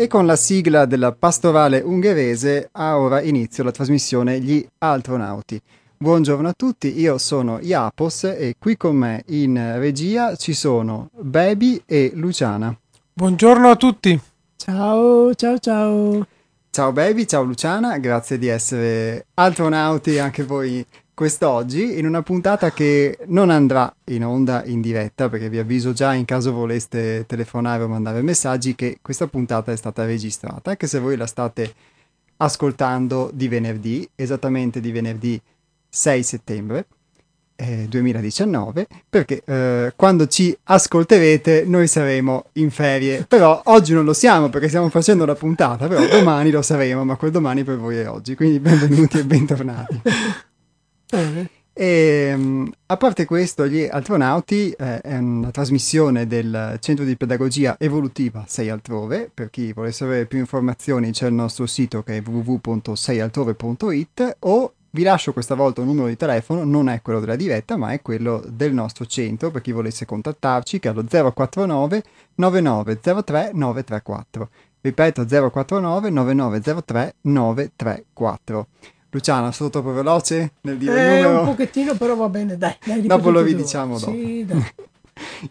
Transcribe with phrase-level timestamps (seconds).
[0.00, 5.60] E con la sigla della pastorale ungherese ha ora inizio la trasmissione Gli Altronauti.
[5.96, 11.82] Buongiorno a tutti, io sono Iapos e qui con me in regia ci sono Baby
[11.84, 12.72] e Luciana.
[13.12, 14.20] Buongiorno a tutti.
[14.54, 16.26] Ciao, ciao, ciao.
[16.70, 20.86] Ciao Baby, ciao Luciana, grazie di essere altronauti anche voi
[21.18, 26.14] quest'oggi in una puntata che non andrà in onda in diretta perché vi avviso già
[26.14, 31.00] in caso voleste telefonare o mandare messaggi che questa puntata è stata registrata anche se
[31.00, 31.74] voi la state
[32.36, 35.40] ascoltando di venerdì, esattamente di venerdì
[35.88, 36.86] 6 settembre
[37.56, 43.24] eh, 2019 perché eh, quando ci ascolterete noi saremo in ferie.
[43.26, 47.16] Però oggi non lo siamo perché stiamo facendo la puntata però domani lo saremo ma
[47.16, 48.36] quel domani per voi è oggi.
[48.36, 50.00] Quindi benvenuti e bentornati
[51.80, 57.76] e, ehm, a parte questo, gli Altronauti eh, è una trasmissione del Centro di Pedagogia
[57.78, 59.30] Evolutiva 6 Altrove.
[59.32, 65.04] Per chi volesse avere più informazioni c'è il nostro sito che è www.seialtrove.it o vi
[65.04, 68.42] lascio questa volta un numero di telefono, non è quello della diretta, ma è quello
[68.48, 72.02] del nostro centro per chi volesse contattarci, che è lo 049
[72.34, 74.48] 9903 934.
[74.80, 78.66] Ripeto 049 9903 934.
[79.18, 81.40] Luciana, sono troppo veloce nel dire eh, il numero?
[81.40, 82.74] un pochettino, però va bene, dai.
[82.84, 84.12] dai dopo lo ridiciamo dopo.
[84.12, 84.46] Sì,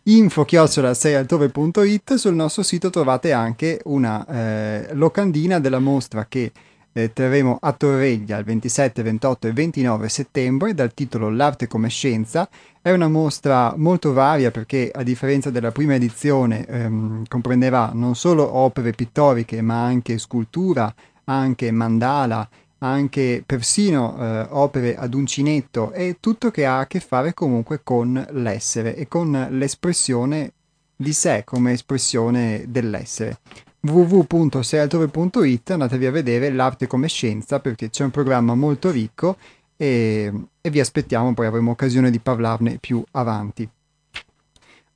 [0.03, 6.51] Info chiocciola 6altrove.it sul nostro sito trovate anche una eh, locandina della mostra che
[6.93, 12.47] eh, terremo a Torreglia il 27, 28 e 29 settembre dal titolo L'arte come scienza.
[12.81, 18.55] È una mostra molto varia perché a differenza della prima edizione ehm, comprenderà non solo
[18.55, 20.93] opere pittoriche ma anche scultura,
[21.25, 22.47] anche mandala
[22.79, 28.25] anche persino eh, opere ad uncinetto e tutto che ha a che fare comunque con
[28.31, 30.51] l'essere e con l'espressione
[30.95, 33.39] di sé come espressione dell'essere.
[33.81, 39.37] www.sealtrove.it andatevi a vedere l'arte come scienza perché c'è un programma molto ricco
[39.75, 43.67] e, e vi aspettiamo poi avremo occasione di parlarne più avanti.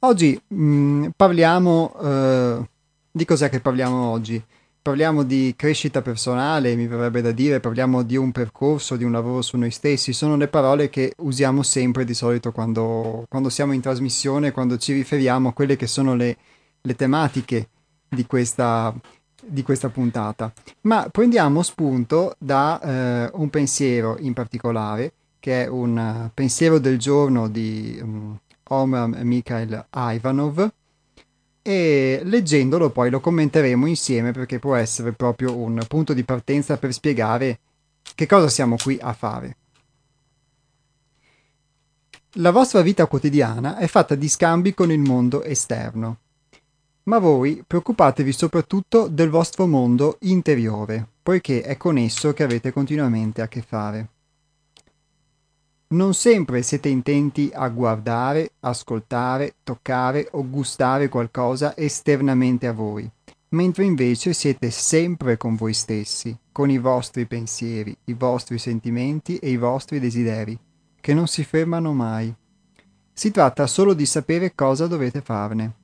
[0.04, 2.69] Oggi mh, mm, parliamo eh,
[3.12, 4.44] di cos'è che parliamo oggi
[4.81, 9.42] parliamo di crescita personale, mi verrebbe da dire, parliamo di un percorso, di un lavoro
[9.42, 13.81] su noi stessi, sono le parole che usiamo sempre di solito quando, quando siamo in
[13.81, 16.38] trasmissione, quando ci riferiamo a quelle che sono le,
[16.81, 17.69] le tematiche
[18.10, 18.94] di questa,
[19.44, 20.51] di questa puntata.
[20.81, 27.00] Ma prendiamo spunto da eh, un pensiero in particolare, che è un uh, pensiero del
[27.00, 28.38] giorno di um,
[28.69, 30.72] Omar Mikhail Ivanov,
[31.62, 36.92] e leggendolo poi lo commenteremo insieme perché può essere proprio un punto di partenza per
[36.94, 37.60] spiegare
[38.16, 39.56] che cosa siamo qui a fare.
[42.36, 46.18] La vostra vita quotidiana è fatta di scambi con il mondo esterno,
[47.04, 53.42] ma voi preoccupatevi soprattutto del vostro mondo interiore, poiché è con esso che avete continuamente
[53.42, 54.08] a che fare.
[55.92, 63.10] Non sempre siete intenti a guardare, ascoltare, toccare o gustare qualcosa esternamente a voi,
[63.50, 69.50] mentre invece siete sempre con voi stessi, con i vostri pensieri, i vostri sentimenti e
[69.50, 70.58] i vostri desideri,
[71.02, 72.34] che non si fermano mai.
[73.12, 75.76] Si tratta solo di sapere cosa dovete farne.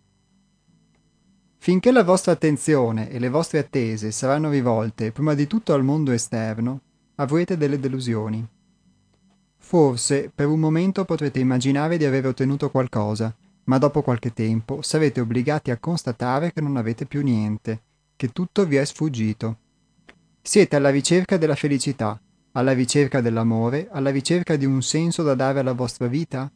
[1.58, 6.14] Finché la vostra attenzione e le vostre attese saranno rivolte prima di tutto al mondo
[6.14, 6.80] esterno,
[7.16, 8.56] avrete delle delusioni
[9.68, 13.36] Forse per un momento potrete immaginare di aver ottenuto qualcosa,
[13.66, 17.82] ma dopo qualche tempo sarete obbligati a constatare che non avete più niente,
[18.16, 19.58] che tutto vi è sfuggito.
[20.42, 22.18] Siete alla ricerca della felicità,
[22.54, 26.50] alla ricerca dell'amore, alla ricerca di un senso da dare alla vostra vita?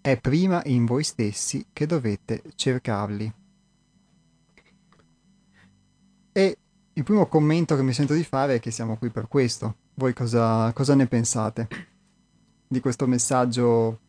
[0.00, 3.32] È prima in voi stessi che dovete cercarli.
[6.32, 6.56] E
[6.92, 9.76] il primo commento che mi sento di fare è che siamo qui per questo.
[9.94, 11.90] Voi cosa, cosa ne pensate?
[12.72, 14.00] Di questo messaggio.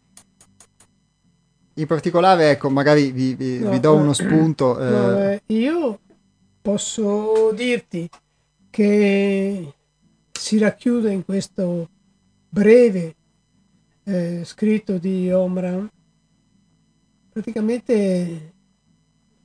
[1.75, 4.79] In particolare, ecco, magari vi, vi, no, vi do uno spunto.
[4.79, 4.89] Eh.
[4.89, 5.99] No, eh, io
[6.61, 8.09] posso dirti
[8.69, 9.73] che
[10.31, 11.89] si racchiude in questo
[12.49, 13.15] breve
[14.03, 15.89] eh, scritto di Omran
[17.31, 18.53] praticamente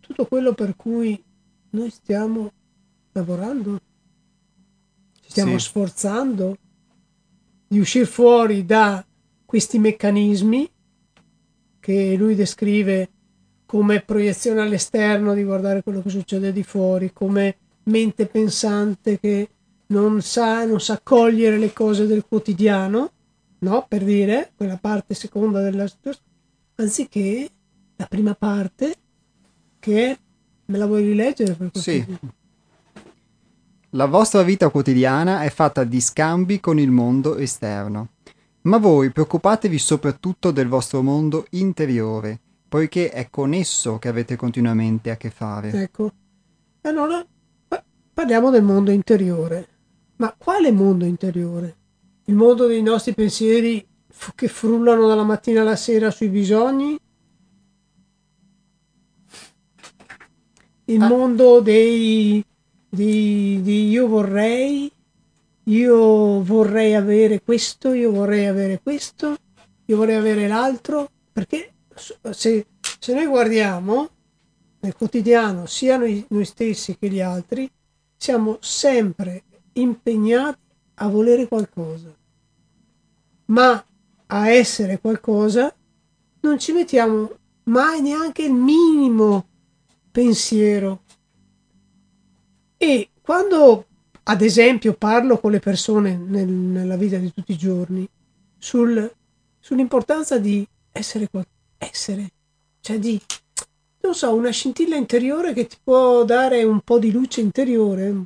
[0.00, 1.23] tutto quello per cui
[1.71, 2.53] noi stiamo
[3.12, 3.81] lavorando,
[5.21, 5.67] ci stiamo sì.
[5.67, 6.56] sforzando
[7.67, 9.05] di uscire fuori da
[9.49, 10.71] questi meccanismi
[11.81, 13.09] che lui descrive
[13.65, 19.49] come proiezione all'esterno di guardare quello che succede di fuori, come mente pensante che
[19.87, 23.11] non sa, non sa cogliere le cose del quotidiano,
[23.61, 23.87] no?
[23.88, 25.90] Per dire, quella parte seconda della
[26.75, 27.49] anziché
[27.97, 28.97] la prima parte
[29.78, 30.19] che
[30.67, 31.55] me la vuoi rileggere?
[31.55, 32.05] Per sì,
[33.93, 38.09] La vostra vita quotidiana è fatta di scambi con il mondo esterno.
[38.62, 42.38] Ma voi preoccupatevi soprattutto del vostro mondo interiore,
[42.69, 45.71] poiché è con esso che avete continuamente a che fare.
[45.71, 46.12] Ecco.
[46.83, 47.25] Allora
[48.12, 49.69] parliamo del mondo interiore.
[50.17, 51.77] Ma quale mondo interiore?
[52.25, 53.87] Il mondo dei nostri pensieri
[54.35, 56.99] che frullano dalla mattina alla sera sui bisogni?
[60.87, 61.09] Il ah.
[61.09, 62.45] mondo dei,
[62.88, 64.91] di, di io vorrei,
[65.69, 69.37] io vorrei avere questo, io vorrei avere questo,
[69.85, 71.73] io vorrei avere l'altro, perché
[72.31, 72.67] se,
[72.99, 74.09] se noi guardiamo
[74.81, 77.71] nel quotidiano sia noi, noi stessi che gli altri,
[78.17, 79.45] siamo sempre
[79.75, 80.59] impegnati
[80.95, 82.15] a volere qualcosa,
[83.47, 83.85] ma
[84.27, 85.75] a essere qualcosa
[86.41, 89.47] non ci mettiamo mai neanche il minimo
[90.11, 91.03] pensiero.
[92.77, 93.87] E quando,
[94.30, 98.06] ad esempio, parlo con le persone nel, nella vita di tutti i giorni
[98.58, 99.11] sul,
[99.58, 101.30] sull'importanza di essere,
[101.78, 102.30] essere,
[102.80, 103.18] cioè di
[104.00, 108.25] non so, una scintilla interiore che ti può dare un po' di luce interiore,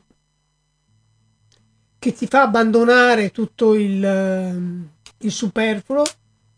[2.01, 6.03] che ti fa abbandonare tutto il, il superfluo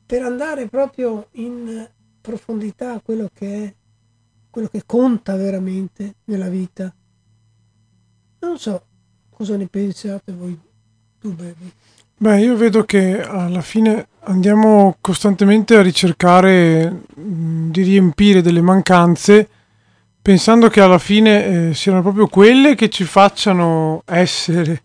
[0.07, 1.87] per andare proprio in
[2.19, 3.75] profondità a quello che è,
[4.49, 6.95] quello che conta veramente nella vita.
[8.41, 8.87] Non so
[9.35, 10.59] cosa ne pensate voi,
[11.21, 11.73] tu Baby.
[12.17, 19.49] Beh, io vedo che alla fine andiamo costantemente a ricercare di riempire delle mancanze
[20.25, 24.83] pensando che alla fine eh, siano proprio quelle che ci facciano essere.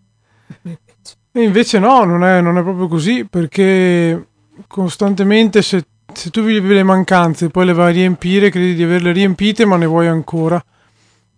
[1.31, 4.29] E invece no, non è, non è proprio così perché
[4.65, 8.81] costantemente se, se tu vivi le mancanze e poi le vai a riempire, credi di
[8.81, 10.61] averle riempite ma ne vuoi ancora.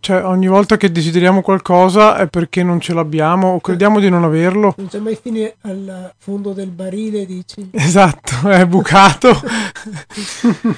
[0.02, 4.24] Cioè, ogni volta che desideriamo qualcosa è perché non ce l'abbiamo o crediamo di non
[4.24, 4.74] averlo.
[4.78, 7.70] Non c'è mai fine al fondo del barile, dici?
[7.72, 9.30] Esatto, è bucato.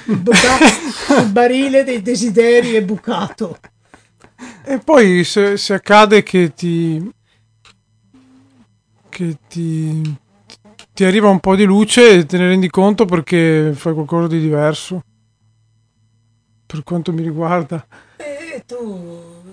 [0.08, 3.56] il, barile dei desideri è bucato.
[4.62, 7.10] E poi se, se accade che ti...
[9.08, 10.16] che ti...
[10.92, 14.38] ti arriva un po' di luce e te ne rendi conto perché fai qualcosa di
[14.38, 15.02] diverso.
[16.66, 17.86] Per quanto mi riguarda
[18.64, 19.52] tu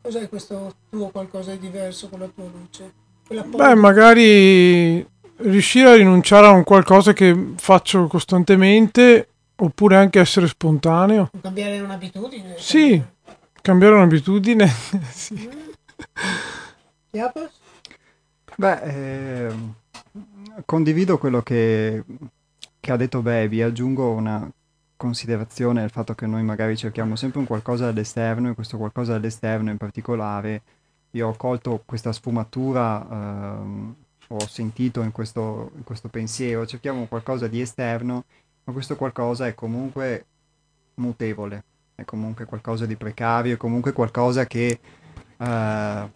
[0.00, 2.92] cos'è questo tuo qualcosa di diverso con la tua luce?
[3.28, 5.06] Beh, magari
[5.36, 11.30] riuscire a rinunciare a un qualcosa che faccio costantemente oppure anche essere spontaneo.
[11.40, 12.54] Cambiare un'abitudine?
[12.58, 13.02] Sì,
[13.60, 14.66] cambiare un'abitudine.
[15.10, 15.48] sì.
[17.14, 17.30] Mm.
[18.56, 19.54] Beh, eh,
[20.64, 22.04] condivido quello che,
[22.80, 24.50] che ha detto Baby, aggiungo una
[25.02, 29.70] considerazione il fatto che noi magari cerchiamo sempre un qualcosa dall'esterno e questo qualcosa dall'esterno
[29.70, 30.62] in particolare,
[31.10, 33.94] io ho colto questa sfumatura, ehm,
[34.28, 38.24] ho sentito in questo, in questo pensiero, cerchiamo qualcosa di esterno,
[38.62, 40.24] ma questo qualcosa è comunque
[40.94, 41.64] mutevole,
[41.96, 44.78] è comunque qualcosa di precario, è comunque qualcosa che
[45.36, 46.10] eh,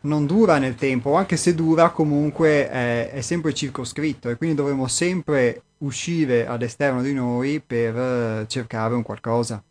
[0.00, 4.86] non dura nel tempo, anche se dura comunque è, è sempre circoscritto e quindi dovremo
[4.86, 9.62] sempre uscire all'esterno di noi per uh, cercare un qualcosa.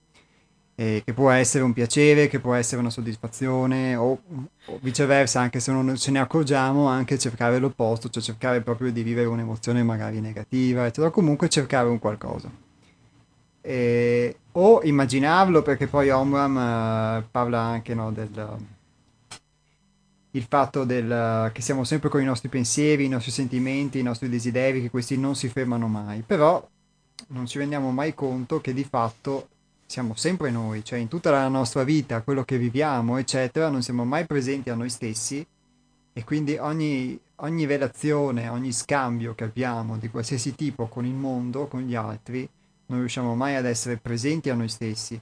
[0.74, 4.20] Eh, che può essere un piacere, che può essere una soddisfazione o,
[4.66, 9.04] o, viceversa, anche se non ce ne accorgiamo, anche cercare l'opposto, cioè cercare proprio di
[9.04, 12.50] vivere un'emozione magari negativa, eccetera, comunque cercare un qualcosa.
[13.62, 18.30] Eh, o immaginarlo, perché poi Omram uh, parla anche no, del
[20.32, 24.30] il fatto del, che siamo sempre con i nostri pensieri, i nostri sentimenti, i nostri
[24.30, 26.66] desideri, che questi non si fermano mai, però
[27.28, 29.48] non ci rendiamo mai conto che di fatto
[29.86, 34.06] siamo sempre noi, cioè in tutta la nostra vita, quello che viviamo, eccetera, non siamo
[34.06, 35.46] mai presenti a noi stessi
[36.14, 41.68] e quindi ogni, ogni relazione, ogni scambio che abbiamo di qualsiasi tipo con il mondo,
[41.68, 42.48] con gli altri,
[42.86, 45.20] non riusciamo mai ad essere presenti a noi stessi.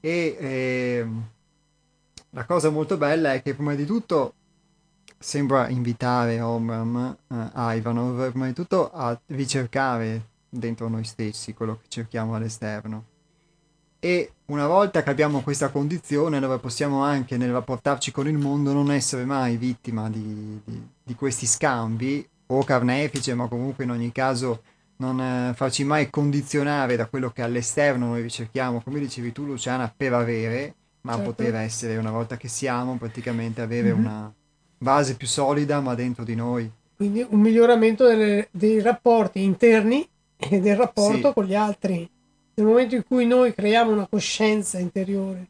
[0.00, 1.06] E eh,
[2.30, 4.34] la cosa molto bella è che prima di tutto
[5.18, 11.86] sembra invitare Omram a Ivanov prima di tutto a ricercare dentro noi stessi quello che
[11.88, 13.04] cerchiamo all'esterno.
[14.00, 18.72] E una volta che abbiamo questa condizione, allora possiamo anche nel rapportarci con il mondo
[18.72, 24.12] non essere mai vittima di, di, di questi scambi o carnefice, ma comunque in ogni
[24.12, 24.62] caso
[24.98, 29.92] non eh, farci mai condizionare da quello che all'esterno noi ricerchiamo, come dicevi tu Luciana,
[29.94, 31.30] per avere, ma certo.
[31.30, 33.98] poter essere una volta che siamo praticamente avere mm-hmm.
[33.98, 34.32] una
[34.78, 36.70] base più solida ma dentro di noi.
[36.96, 41.32] Quindi un miglioramento delle, dei rapporti interni e del rapporto sì.
[41.34, 42.08] con gli altri.
[42.54, 45.46] Nel momento in cui noi creiamo una coscienza interiore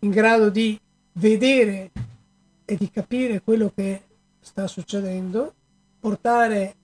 [0.00, 0.78] in grado di
[1.12, 1.90] vedere
[2.64, 4.02] e di capire quello che
[4.40, 5.54] sta succedendo,
[6.00, 6.74] portare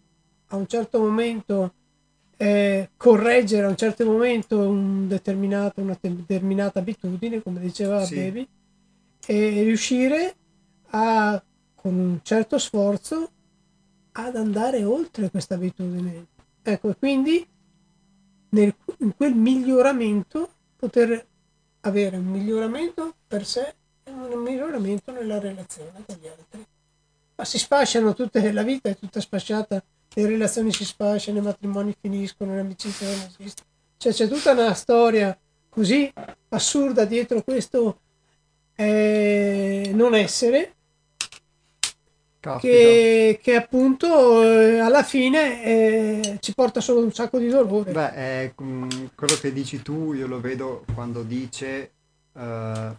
[0.49, 1.73] a un certo momento,
[2.37, 8.17] eh, correggere a un certo momento un determinato, una determinata abitudine, come diceva sì.
[8.17, 8.49] Baby,
[9.27, 10.35] e riuscire
[10.91, 11.43] a,
[11.75, 13.31] con un certo sforzo,
[14.13, 16.27] ad andare oltre questa abitudine.
[16.63, 17.47] Ecco, quindi
[18.51, 21.27] nel, in quel miglioramento poter
[21.81, 23.75] avere un miglioramento per sé
[24.05, 26.65] e un miglioramento nella relazione con gli altri.
[27.37, 29.83] Ma si sfasciano tutte, la vita è tutta sfasciata,
[30.15, 33.69] le relazioni si sfasciano, i matrimoni finiscono, le amicizie non esistono.
[33.97, 35.37] Cioè c'è tutta una storia
[35.69, 36.13] così
[36.51, 37.99] assurda dietro questo
[38.77, 40.75] eh, non essere
[42.59, 47.93] che, che, appunto eh, alla fine eh, ci porta solo un sacco di dolore.
[47.93, 51.93] Beh, mm, quello che dici tu io lo vedo quando dice
[52.33, 52.95] uh,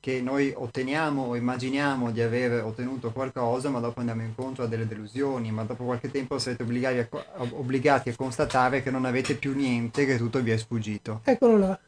[0.00, 4.86] che noi otteniamo o immaginiamo di aver ottenuto qualcosa, ma dopo andiamo incontro a delle
[4.86, 7.08] delusioni, ma dopo qualche tempo sarete obbligati a,
[7.50, 11.20] obbligati a constatare che non avete più niente, che tutto vi è sfuggito.
[11.24, 11.78] Eccolo là.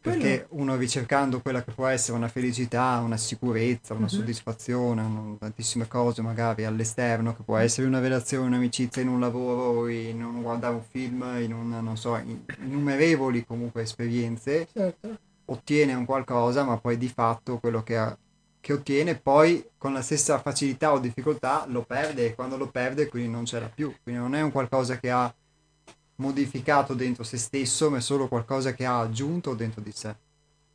[0.00, 4.08] Perché uno ricercando quella che può essere una felicità, una sicurezza, una uh-huh.
[4.08, 9.88] soddisfazione, un, tantissime cose magari all'esterno, che può essere una relazione, un'amicizia in un lavoro,
[9.88, 15.18] in un guardare un film, in un, non so, in, innumerevoli comunque esperienze, certo.
[15.50, 18.16] Ottiene un qualcosa, ma poi di fatto quello che, ha,
[18.60, 23.08] che ottiene poi con la stessa facilità o difficoltà lo perde e quando lo perde
[23.08, 25.32] quindi non ce l'ha più, quindi non è un qualcosa che ha
[26.16, 30.14] modificato dentro se stesso, ma è solo qualcosa che ha aggiunto dentro di sé.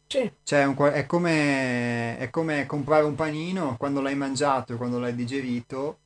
[0.07, 0.31] Sì.
[0.43, 5.15] Cioè, un, è, come, è, come, comprare un panino, quando l'hai mangiato e quando l'hai
[5.15, 5.99] digerito,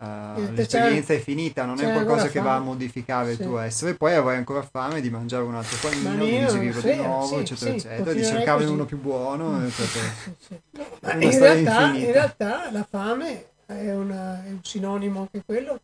[0.00, 3.40] uh, l'esperienza è finita, non è qualcosa che va a modificare sì.
[3.40, 3.94] il tuo essere.
[3.94, 7.34] Poi avrai ancora fame di mangiare un altro panino, di digerirlo sì, di nuovo, sì,
[7.36, 9.64] eccetera, eccetera, di cercare uno più buono.
[9.66, 11.14] Eccetera.
[11.18, 15.80] In realtà, in, realtà, la fame è, una, è un sinonimo anche quello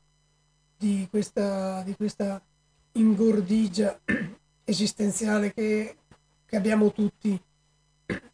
[0.76, 2.40] di questa, di questa
[2.92, 3.98] ingordigia
[4.64, 5.96] esistenziale che,
[6.44, 7.38] che abbiamo tutti.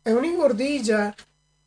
[0.03, 1.15] È un'ingordigia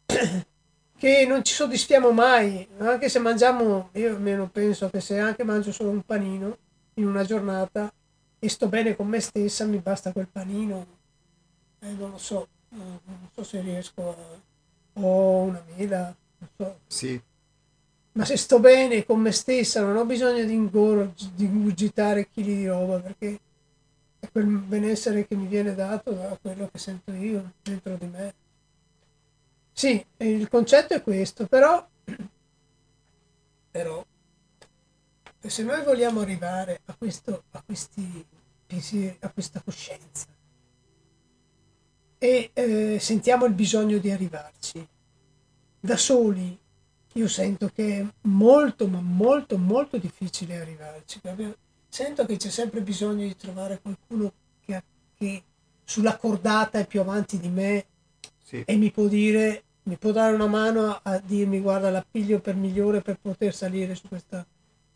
[0.98, 5.72] che non ci soddisfiamo mai, anche se mangiamo, io almeno penso che se anche mangio
[5.72, 6.58] solo un panino
[6.96, 7.92] in una giornata
[8.40, 10.86] e sto bene con me stessa, mi basta quel panino,
[11.80, 15.02] eh, non lo so, non so se riesco a...
[15.02, 16.80] o una mela, non so.
[16.88, 17.22] Sì,
[18.14, 22.56] ma se sto bene con me stessa non ho bisogno di, ingurg- di ingurgitare chili
[22.56, 23.40] di roba perché
[24.20, 28.34] è quel benessere che mi viene dato da quello che sento io dentro di me.
[29.77, 31.86] Sì, il concetto è questo, però,
[33.70, 34.05] però
[35.46, 38.25] se noi vogliamo arrivare a, questo, a questi
[39.20, 40.27] a questa coscienza
[42.17, 44.88] e eh, sentiamo il bisogno di arrivarci
[45.82, 46.58] da soli
[47.13, 51.22] io sento che è molto, ma molto, molto difficile arrivarci.
[51.88, 54.84] Sento che c'è sempre bisogno di trovare qualcuno che,
[55.17, 55.44] che
[55.86, 57.86] sulla cordata è più avanti di me
[58.46, 58.64] sì.
[58.64, 63.01] e mi può dire, mi può dare una mano a dirmi guarda l'appiglio per migliore
[63.01, 64.46] per poter salire su questa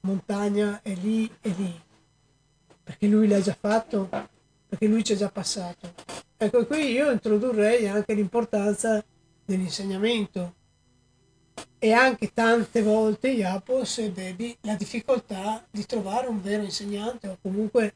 [0.02, 1.82] montagna è lì e lì.
[2.84, 4.08] Perché lui l'ha già fatto,
[4.68, 5.94] perché lui ci è già passato.
[6.38, 9.04] Ecco, qui io introdurrei anche l'importanza
[9.44, 10.54] dell'insegnamento
[11.80, 17.38] e anche tante volte Iapos e Baby la difficoltà di trovare un vero insegnante o
[17.42, 17.94] comunque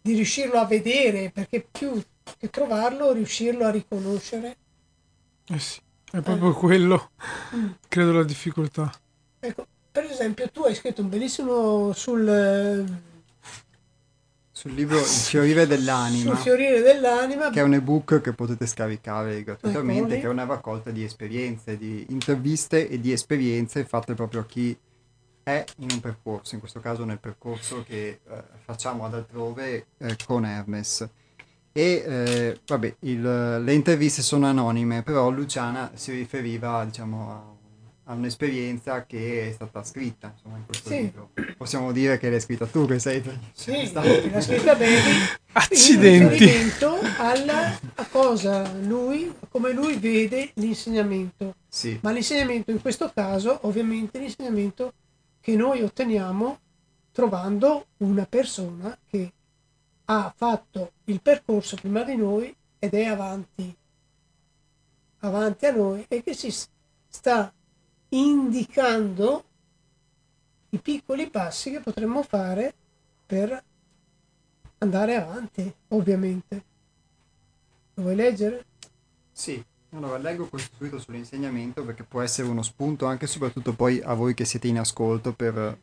[0.00, 2.00] di riuscirlo a vedere perché più
[2.38, 4.56] che trovarlo riuscirlo a riconoscere
[5.46, 6.54] eh sì è proprio eh.
[6.54, 7.10] quello
[7.54, 7.70] mm.
[7.88, 8.92] credo la difficoltà
[9.40, 12.88] ecco per esempio tu hai scritto un bellissimo sul
[14.60, 16.34] sul libro Il fiorire dell'anima.
[16.34, 17.48] Sul fiorire dell'anima.
[17.48, 21.78] Che è un ebook che potete scaricare gratuitamente, ecco, che è una raccolta di esperienze,
[21.78, 24.78] di interviste e di esperienze fatte proprio a chi
[25.42, 30.16] è in un percorso, in questo caso nel percorso che eh, facciamo ad altrove eh,
[30.26, 31.08] con Hermes.
[31.72, 37.50] E eh, vabbè, il, le interviste sono anonime, però Luciana si riferiva diciamo, a
[38.10, 40.96] a un'esperienza che è stata scritta insomma, in questo sì.
[40.96, 41.30] libro.
[41.56, 45.12] Possiamo dire che l'hai scritta tu, che sei sì, l'ha scritta Baby.
[45.52, 46.16] Accidenti.
[46.16, 51.54] In riferimento alla, a cosa lui, come lui vede l'insegnamento.
[51.68, 51.98] Sì.
[52.02, 54.92] Ma l'insegnamento in questo caso, ovviamente, l'insegnamento
[55.40, 56.58] che noi otteniamo
[57.12, 59.32] trovando una persona che
[60.12, 63.76] ha fatto il percorso prima di noi ed è avanti,
[65.18, 66.52] avanti a noi e che si
[67.08, 67.52] sta
[68.08, 69.44] indicando
[70.70, 72.74] i piccoli passi che potremmo fare
[73.24, 73.62] per
[74.78, 76.64] andare avanti, ovviamente.
[77.94, 78.64] Lo vuoi leggere?
[79.30, 79.64] Sì.
[79.92, 84.14] Allora, leggo questo subito sull'insegnamento perché può essere uno spunto anche e soprattutto poi a
[84.14, 85.78] voi che siete in ascolto per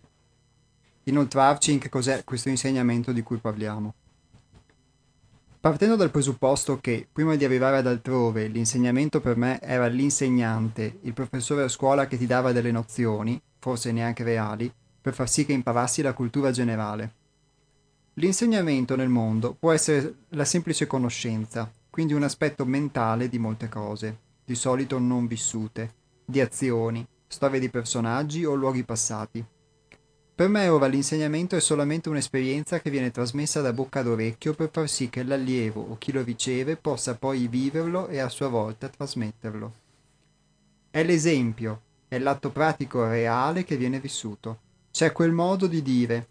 [1.04, 3.94] inoltrarci in che cos'è questo insegnamento di cui parliamo.
[5.68, 11.12] Partendo dal presupposto che, prima di arrivare ad altrove, l'insegnamento per me era l'insegnante, il
[11.12, 15.52] professore a scuola che ti dava delle nozioni, forse neanche reali, per far sì che
[15.52, 17.14] imparassi la cultura generale.
[18.14, 24.20] L'insegnamento nel mondo può essere la semplice conoscenza, quindi un aspetto mentale di molte cose,
[24.46, 29.46] di solito non vissute, di azioni, storie di personaggi o luoghi passati.
[30.38, 34.70] Per me ora l'insegnamento è solamente un'esperienza che viene trasmessa da bocca ad orecchio per
[34.72, 38.88] far sì che l'allievo o chi lo riceve possa poi viverlo e a sua volta
[38.88, 39.74] trasmetterlo.
[40.92, 44.60] È l'esempio, è l'atto pratico reale che viene vissuto.
[44.92, 46.28] C'è quel modo di dire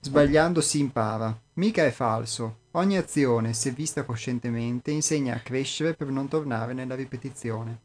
[0.00, 1.38] sbagliando si impara.
[1.56, 2.60] Mica è falso.
[2.70, 7.78] Ogni azione, se vista coscientemente, insegna a crescere per non tornare nella ripetizione.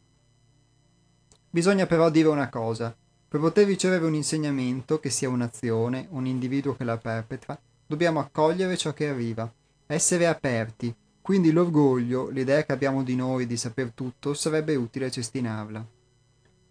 [1.49, 2.95] Bisogna però dire una cosa.
[3.29, 8.75] Per poter ricevere un insegnamento, che sia un'azione, un individuo che la perpetra, dobbiamo accogliere
[8.75, 9.53] ciò che arriva,
[9.85, 15.85] essere aperti, quindi l'orgoglio, l'idea che abbiamo di noi di saper tutto, sarebbe utile cestinarla.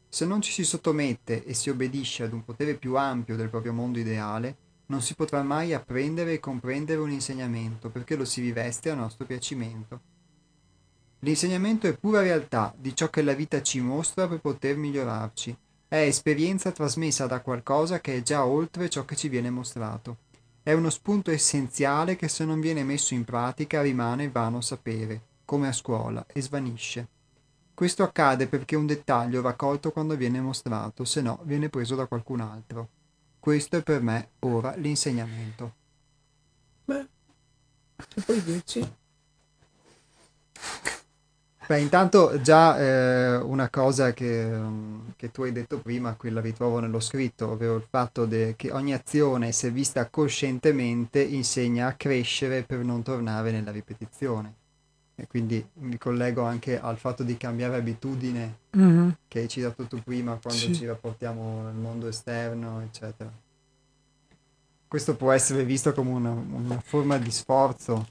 [0.09, 3.73] Se non ci si sottomette e si obbedisce ad un potere più ampio del proprio
[3.73, 8.91] mondo ideale, non si potrà mai apprendere e comprendere un insegnamento, perché lo si riveste
[8.91, 10.01] a nostro piacimento.
[11.21, 15.57] L'insegnamento è pura realtà di ciò che la vita ci mostra per poter migliorarci,
[15.89, 20.19] è esperienza trasmessa da qualcosa che è già oltre ciò che ci viene mostrato.
[20.63, 25.69] È uno spunto essenziale che se non viene messo in pratica rimane vano sapere, come
[25.69, 27.09] a scuola, e svanisce.
[27.73, 32.05] Questo accade perché un dettaglio va colto quando viene mostrato, se no viene preso da
[32.05, 32.89] qualcun altro.
[33.41, 35.75] Questo è per me ora l'insegnamento.
[36.85, 37.09] Beh,
[38.15, 38.97] se poi dici
[41.69, 44.59] Beh, intanto già eh, una cosa che,
[45.17, 48.71] che, tu hai detto prima, qui la ritrovo nello scritto, ovvero il fatto de, che
[48.71, 54.55] ogni azione, se vista coscientemente, insegna a crescere per non tornare nella ripetizione.
[55.15, 59.09] E quindi mi collego anche al fatto di cambiare abitudine mm-hmm.
[59.29, 60.75] che hai citato tu prima quando sì.
[60.75, 63.31] ci rapportiamo nel mondo esterno, eccetera.
[64.89, 68.09] Questo può essere visto come una, una forma di sforzo.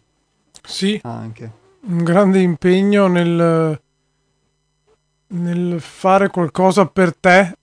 [0.61, 0.99] Sì.
[1.01, 3.79] Anche un grande impegno nel,
[5.27, 7.57] nel fare qualcosa per te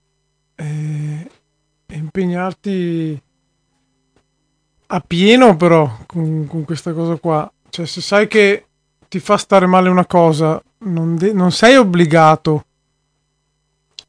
[0.55, 1.29] e,
[1.87, 3.21] impegnarti
[4.87, 7.51] a pieno però con, con, questa cosa qua.
[7.69, 8.65] Cioè se sai che
[9.07, 12.65] ti fa stare male una cosa, non, de- non sei obbligato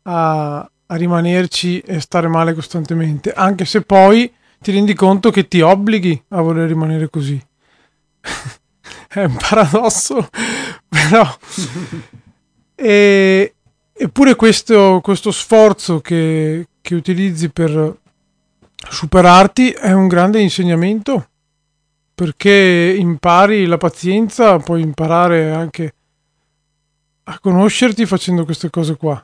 [0.02, 5.60] a, a rimanerci e stare male costantemente, anche se poi ti rendi conto che ti
[5.60, 7.40] obblighi a voler rimanere così.
[9.08, 10.28] è un paradosso,
[10.88, 11.38] però...
[12.74, 13.54] e,
[13.92, 17.98] eppure questo, questo sforzo che, che utilizzi per
[18.88, 21.28] superarti è un grande insegnamento
[22.16, 25.94] perché impari la pazienza, puoi imparare anche
[27.24, 29.22] a conoscerti facendo queste cose qua.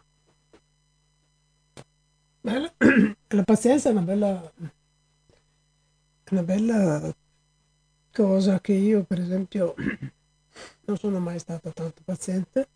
[2.43, 4.53] La pazienza è una bella,
[6.33, 7.15] una bella
[8.13, 9.75] cosa che io per esempio
[10.85, 12.69] non sono mai stata tanto paziente,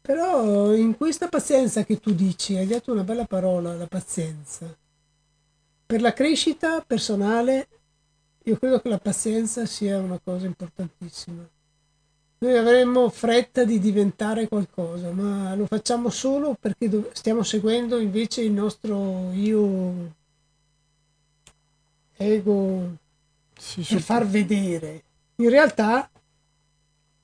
[0.00, 4.74] però in questa pazienza che tu dici, hai detto una bella parola, la pazienza.
[5.86, 7.68] Per la crescita personale
[8.44, 11.46] io credo che la pazienza sia una cosa importantissima.
[12.40, 18.52] Noi avremmo fretta di diventare qualcosa, ma lo facciamo solo perché stiamo seguendo invece il
[18.52, 20.14] nostro io
[22.16, 22.96] ego
[23.58, 25.02] sì, per far vedere.
[25.36, 26.10] In realtà,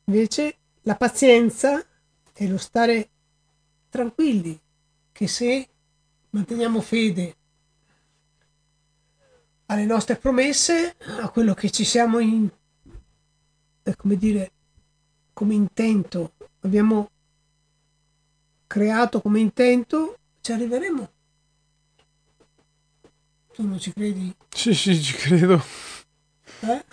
[0.05, 1.85] invece, la pazienza
[2.33, 3.09] è lo stare
[3.89, 4.61] tranquilli,
[5.13, 5.69] che se
[6.31, 7.37] manteniamo fede
[9.67, 12.51] alle nostre promesse, a quello che ci siamo in,
[13.83, 14.53] eh, come dire,
[15.33, 17.11] come intento, abbiamo
[18.67, 21.13] creato come intento, ci arriveremo.
[23.55, 24.35] Tu non ci credi?
[24.49, 25.63] Sì, sì, ci credo.
[26.67, 26.85] Eh?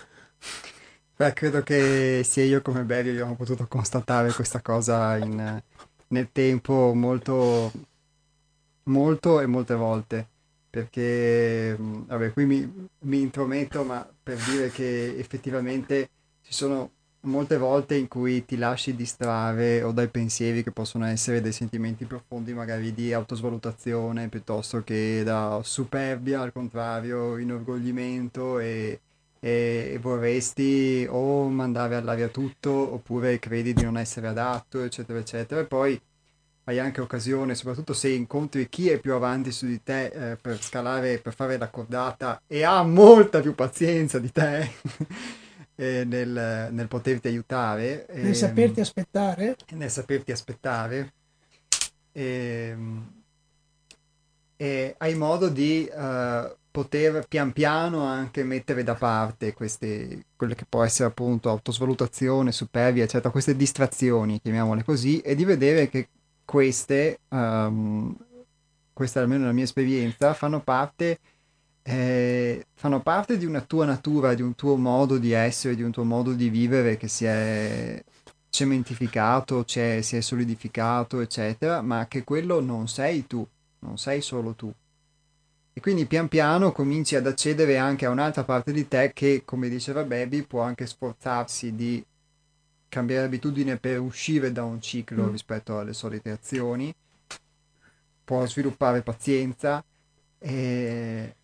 [1.16, 5.62] Beh, credo che sia io come Barry abbiamo potuto constatare questa cosa in,
[6.08, 7.72] nel tempo molto,
[8.84, 10.28] molto e molte volte.
[10.68, 16.08] Perché, vabbè, qui mi, mi intrometto, ma per dire che effettivamente
[16.42, 16.90] ci sono
[17.22, 22.04] molte volte in cui ti lasci distrarre o dai pensieri che possono essere dei sentimenti
[22.04, 29.00] profondi magari di autosvalutazione piuttosto che da superbia al contrario, inorgoglimento e,
[29.44, 35.60] e vorresti o mandare all'aria tutto oppure credi di non essere adatto, eccetera, eccetera.
[35.60, 36.00] E poi
[36.64, 40.62] hai anche occasione, soprattutto se incontri chi è più avanti su di te eh, per
[40.62, 44.70] scalare, per fare la cordata e ha molta più pazienza di te
[45.74, 48.06] eh, nel, nel, poterti aiutare.
[48.12, 49.56] Nel e, saperti aspettare.
[49.70, 51.12] Nel saperti aspettare.
[52.12, 52.76] E,
[54.56, 60.64] e hai modo di uh, poter pian piano anche mettere da parte queste, quelle che
[60.66, 66.08] può essere appunto autosvalutazione, superbia, eccetera, queste distrazioni, chiamiamole così, e di vedere che
[66.44, 68.16] queste, um,
[68.92, 71.18] questa è almeno la mia esperienza, fanno parte,
[71.82, 75.92] eh, fanno parte di una tua natura, di un tuo modo di essere, di un
[75.92, 78.02] tuo modo di vivere che si è
[78.48, 83.46] cementificato, si è solidificato, eccetera, ma che quello non sei tu,
[83.80, 84.72] non sei solo tu.
[85.74, 89.70] E quindi pian piano cominci ad accedere anche a un'altra parte di te che, come
[89.70, 92.04] diceva Baby, può anche sforzarsi di
[92.88, 95.30] cambiare abitudine per uscire da un ciclo mm.
[95.30, 96.94] rispetto alle solite azioni,
[98.22, 99.82] può sviluppare pazienza
[100.38, 101.36] e,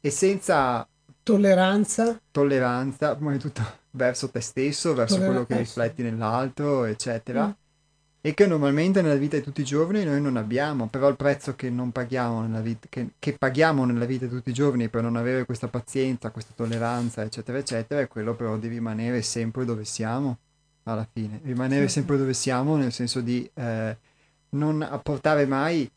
[0.00, 0.88] e senza
[1.22, 7.46] tolleranza, tolleranza, prima di tutto verso te stesso, verso Tollera- quello che rifletti nell'altro, eccetera.
[7.46, 7.59] Mm
[8.22, 11.56] e che normalmente nella vita di tutti i giorni noi non abbiamo, però il prezzo
[11.56, 15.02] che, non paghiamo nella vita, che, che paghiamo nella vita di tutti i giorni per
[15.02, 19.84] non avere questa pazienza, questa tolleranza, eccetera, eccetera, è quello però di rimanere sempre dove
[19.84, 20.38] siamo
[20.84, 21.94] alla fine, rimanere sì.
[21.94, 23.96] sempre dove siamo nel senso di eh,
[24.50, 25.90] non apportare mai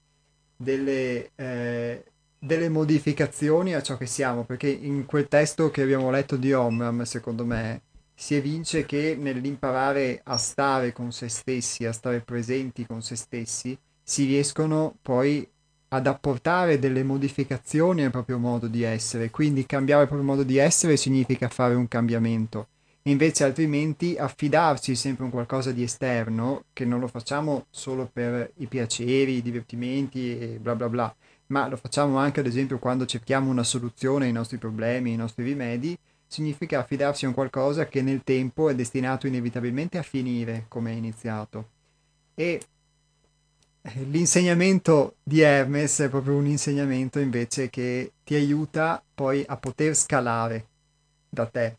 [0.55, 2.03] delle, eh,
[2.39, 7.03] delle modificazioni a ciò che siamo, perché in quel testo che abbiamo letto di Omram,
[7.03, 7.81] secondo me,
[8.15, 13.77] si evince che nell'imparare a stare con se stessi, a stare presenti con se stessi,
[14.01, 15.47] si riescono poi
[15.89, 20.57] ad apportare delle modificazioni al proprio modo di essere, quindi cambiare il proprio modo di
[20.57, 22.67] essere significa fare un cambiamento,
[23.03, 28.65] invece altrimenti affidarci sempre a qualcosa di esterno, che non lo facciamo solo per i
[28.65, 31.15] piaceri, i divertimenti e bla bla bla,
[31.47, 35.43] ma lo facciamo anche ad esempio quando cerchiamo una soluzione ai nostri problemi, ai nostri
[35.43, 35.95] rimedi,
[36.33, 40.95] significa affidarsi a un qualcosa che nel tempo è destinato inevitabilmente a finire come è
[40.95, 41.69] iniziato.
[42.33, 42.59] E
[43.81, 49.93] eh, l'insegnamento di Hermes è proprio un insegnamento invece che ti aiuta poi a poter
[49.93, 50.65] scalare
[51.29, 51.77] da te,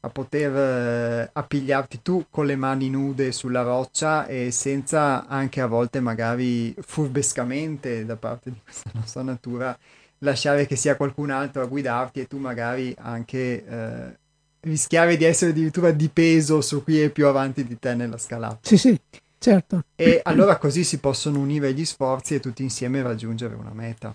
[0.00, 5.66] a poter eh, appigliarti tu con le mani nude sulla roccia e senza anche a
[5.66, 9.78] volte magari furbescamente da parte di questa nostra natura
[10.18, 14.16] lasciare che sia qualcun altro a guidarti e tu magari anche eh,
[14.60, 18.58] rischiare di essere addirittura di peso su chi è più avanti di te nella scalata.
[18.62, 18.98] Sì, sì,
[19.38, 19.84] certo.
[19.94, 24.14] E allora così si possono unire gli sforzi e tutti insieme raggiungere una meta.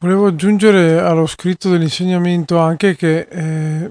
[0.00, 3.90] Volevo aggiungere allo scritto dell'insegnamento anche che eh,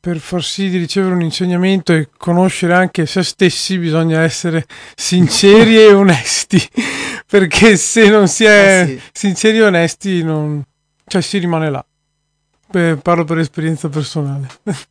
[0.00, 5.76] per far sì di ricevere un insegnamento e conoscere anche se stessi bisogna essere sinceri
[5.78, 6.60] e onesti,
[7.26, 9.00] perché se non si è eh sì.
[9.12, 10.62] sinceri e onesti non,
[11.14, 11.86] cioè si rimane là.
[12.70, 14.48] Beh, parlo per esperienza personale.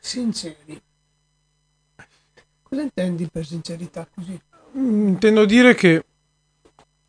[0.00, 0.80] Sinceri.
[2.62, 4.40] Cosa intendi per sincerità così?
[4.78, 6.06] Mm, intendo dire che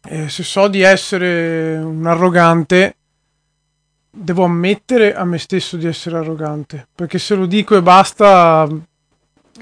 [0.02, 2.98] eh, se so di essere un arrogante,
[4.10, 6.90] devo ammettere a me stesso di essere arrogante.
[6.94, 8.68] Perché se lo dico e basta,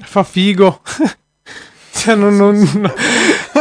[0.00, 0.80] fa figo.
[1.92, 2.56] cioè, non, non,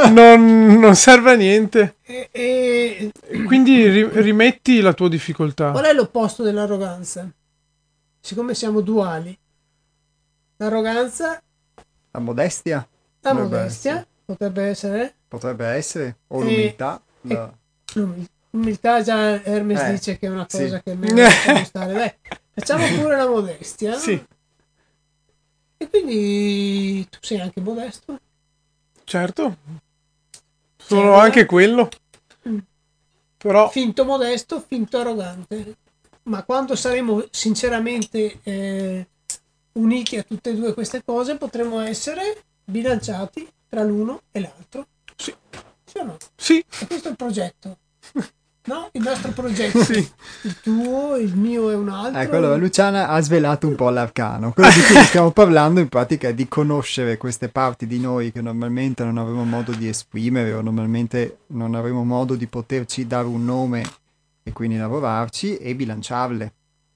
[0.09, 1.97] non, non serve a niente.
[2.01, 3.11] E, e...
[3.45, 5.71] Quindi ri- rimetti la tua difficoltà.
[5.71, 7.29] Qual è l'opposto dell'arroganza?
[8.19, 9.37] Siccome siamo duali,
[10.57, 11.41] l'arroganza.
[12.11, 12.87] La modestia.
[13.21, 14.07] La modestia essere.
[14.25, 15.15] potrebbe essere.
[15.27, 16.17] Potrebbe essere.
[16.27, 17.01] O e, l'umiltà.
[17.21, 17.53] La...
[18.51, 20.83] L'umiltà già Hermes eh, dice che è una cosa sì.
[20.83, 21.27] che meglio
[21.63, 21.93] stare.
[21.93, 22.13] Dai,
[22.53, 23.97] facciamo pure la modestia.
[23.97, 24.23] Sì.
[25.77, 28.19] E quindi tu sei anche modesto?
[29.03, 29.57] Certo.
[30.85, 31.89] Sono anche quello.
[32.47, 32.57] Mm.
[33.37, 33.69] Però...
[33.69, 35.77] Finto modesto, finto arrogante.
[36.23, 39.07] Ma quando saremo sinceramente eh,
[39.73, 44.87] uniti a tutte e due queste cose, potremo essere bilanciati tra l'uno e l'altro.
[45.15, 45.33] Sì.
[45.85, 46.17] Sì o no?
[46.35, 46.59] Sì.
[46.59, 47.77] E questo è il progetto.
[48.65, 49.83] No, il nostro progetto.
[49.83, 50.09] Sì.
[50.43, 52.21] Il tuo, il mio è un altro.
[52.21, 54.53] Ecco, allora Luciana ha svelato un po' l'arcano.
[54.53, 58.41] Quello di cui stiamo parlando in pratica è di conoscere queste parti di noi che
[58.41, 63.43] normalmente non avremo modo di esprimere o normalmente non avremo modo di poterci dare un
[63.43, 63.83] nome
[64.43, 66.53] e quindi lavorarci e bilanciarle.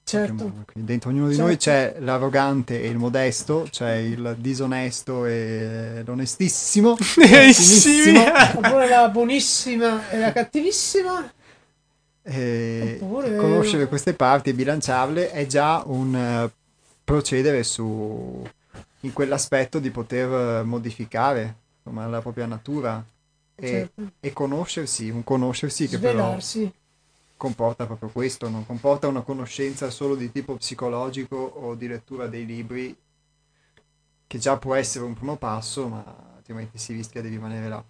[0.08, 0.64] Certo.
[0.74, 1.48] dentro ognuno di certo.
[1.48, 6.96] noi c'è l'arrogante e il modesto, c'è il disonesto e l'onestissimo.
[8.56, 11.30] Oppure la buonissima e la cattivissima
[12.30, 13.38] E Oppure...
[13.38, 16.52] conoscere queste parti e bilanciarle è già un uh,
[17.04, 18.46] procedere su,
[19.02, 23.04] in quell'aspetto di poter modificare insomma, la propria natura
[23.56, 24.12] e, certo.
[24.20, 26.60] e conoscersi, un conoscersi che Svelarsi.
[26.60, 26.72] però
[27.38, 32.46] comporta proprio questo, non comporta una conoscenza solo di tipo psicologico o di lettura dei
[32.46, 32.96] libri,
[34.26, 36.04] che già può essere un primo passo, ma
[36.36, 37.84] altrimenti si rischia di rimanere là.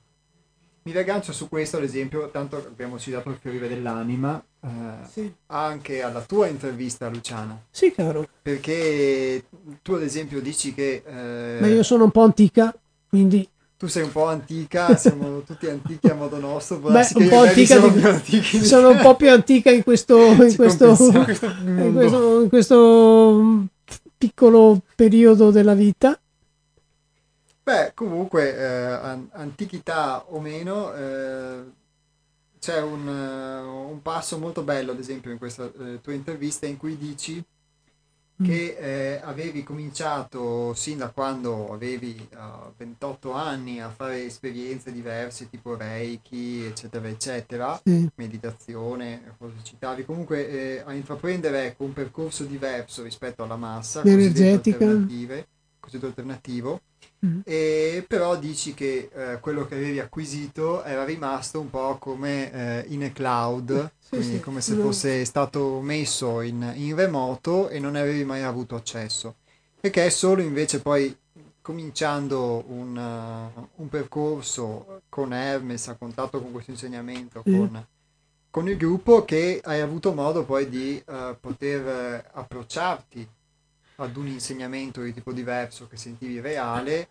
[0.88, 4.70] Mi riaggancio su questo, ad esempio, tanto abbiamo citato il fiorire dell'anima, eh,
[5.12, 5.30] sì.
[5.48, 7.62] anche alla tua intervista, Luciana.
[7.70, 8.26] Sì, caro.
[8.42, 9.44] Perché
[9.82, 11.04] tu, ad esempio, dici che...
[11.06, 11.58] Eh...
[11.60, 12.74] Ma io sono un po' antica,
[13.10, 13.46] quindi
[13.78, 16.78] tu sei un po' antica, siamo tutti antichi a modo nostro.
[16.78, 18.02] Beh, un po' antica di...
[18.06, 23.66] antichi sono un po' più antica in questo, in questo, in questo, in questo
[24.18, 26.18] piccolo periodo della vita.
[27.68, 31.64] Beh, comunque, eh, antichità o meno, eh,
[32.60, 36.78] c'è un, uh, un, passo molto bello, ad esempio, in questa eh, tua intervista in
[36.78, 37.44] cui dici
[38.40, 38.46] Mm.
[38.46, 45.50] che eh, avevi cominciato sin da quando avevi uh, 28 anni a fare esperienze diverse
[45.50, 48.06] tipo Reiki, eccetera, eccetera, mm.
[48.14, 54.04] meditazione, cosa citavi, comunque eh, a intraprendere ecco, un percorso diverso rispetto alla massa,
[55.80, 56.82] cosiddetto alternativo,
[57.26, 57.40] Mm.
[57.46, 62.86] E però dici che eh, quello che avevi acquisito era rimasto un po' come eh,
[62.90, 68.24] in cloud, sì, sì, come se fosse stato messo in, in, remoto e non avevi
[68.24, 69.36] mai avuto accesso.
[69.80, 71.16] Perché è solo invece poi
[71.62, 77.54] cominciando un, uh, un percorso con Hermes a contatto con questo insegnamento, mm.
[77.54, 77.88] con,
[78.52, 83.28] con, il gruppo, che hai avuto modo poi di uh, poter approcciarti
[84.00, 87.08] ad un insegnamento di tipo diverso che sentivi reale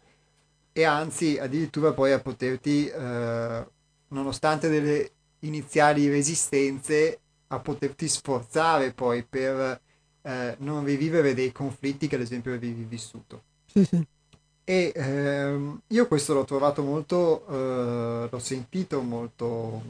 [0.72, 3.66] e anzi addirittura poi a poterti, eh,
[4.09, 9.81] nonostante delle iniziali resistenze, a poterti sforzare poi per
[10.22, 13.42] eh, non rivivere dei conflitti che ad esempio avevi vissuto.
[13.64, 14.07] Sì, sì.
[14.64, 19.83] E ehm, io questo l'ho trovato molto, eh, l'ho sentito molto,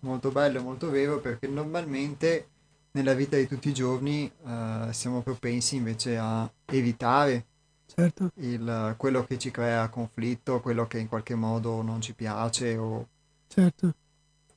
[0.00, 2.48] molto bello e molto vero perché normalmente
[2.94, 7.44] nella vita di tutti i giorni uh, siamo propensi invece a evitare
[7.86, 8.30] certo.
[8.36, 13.08] il, quello che ci crea conflitto, quello che in qualche modo non ci piace o,
[13.48, 13.94] certo.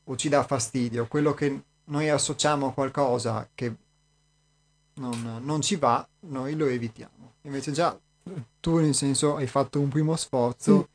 [0.03, 3.75] o ci dà fastidio, quello che noi associamo a qualcosa che
[4.95, 7.33] non, non ci va, noi lo evitiamo.
[7.41, 7.97] Invece già
[8.59, 10.89] tu nel senso hai fatto un primo sforzo.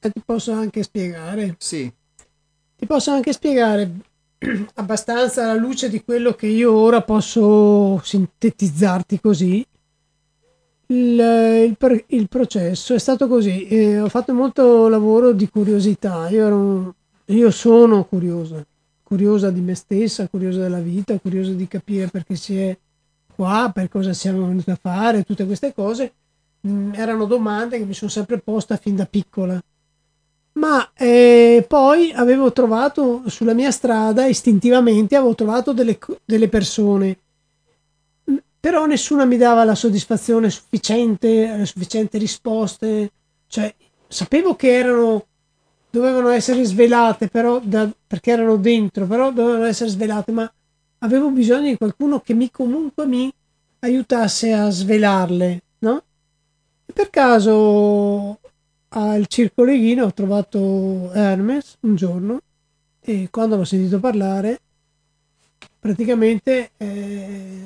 [0.00, 0.06] Sì.
[0.06, 1.56] E ti posso anche spiegare.
[1.58, 1.90] Sì.
[2.76, 3.90] Ti posso anche spiegare
[4.74, 9.64] abbastanza alla luce di quello che io ora posso sintetizzarti così.
[10.86, 13.66] Il, il, il processo è stato così.
[13.66, 16.28] Eh, ho fatto molto lavoro di curiosità.
[16.28, 16.94] Io, ero,
[17.26, 18.64] io sono curiosa,
[19.02, 22.76] curiosa di me stessa, curiosa della vita, curiosa di capire perché si è
[23.34, 26.12] qua, per cosa siamo venuti a fare, tutte queste cose.
[26.66, 29.60] Mm, erano domande che mi sono sempre posta fin da piccola
[30.54, 37.18] ma eh, poi avevo trovato sulla mia strada istintivamente avevo trovato delle, delle persone.
[38.60, 43.10] Però nessuna mi dava la soddisfazione sufficiente le sufficienti risposte.
[43.46, 43.74] Cioè
[44.08, 45.26] sapevo che erano
[45.90, 50.52] dovevano essere svelate però da, perché erano dentro però dovevano essere svelate ma
[50.98, 53.32] avevo bisogno di qualcuno che mi comunque mi
[53.78, 56.02] aiutasse a svelarle no?
[56.92, 58.40] Per caso
[58.96, 62.40] al Circo Leghino ho trovato Hermes un giorno
[63.00, 64.60] e quando l'ho sentito parlare
[65.80, 67.64] praticamente eh,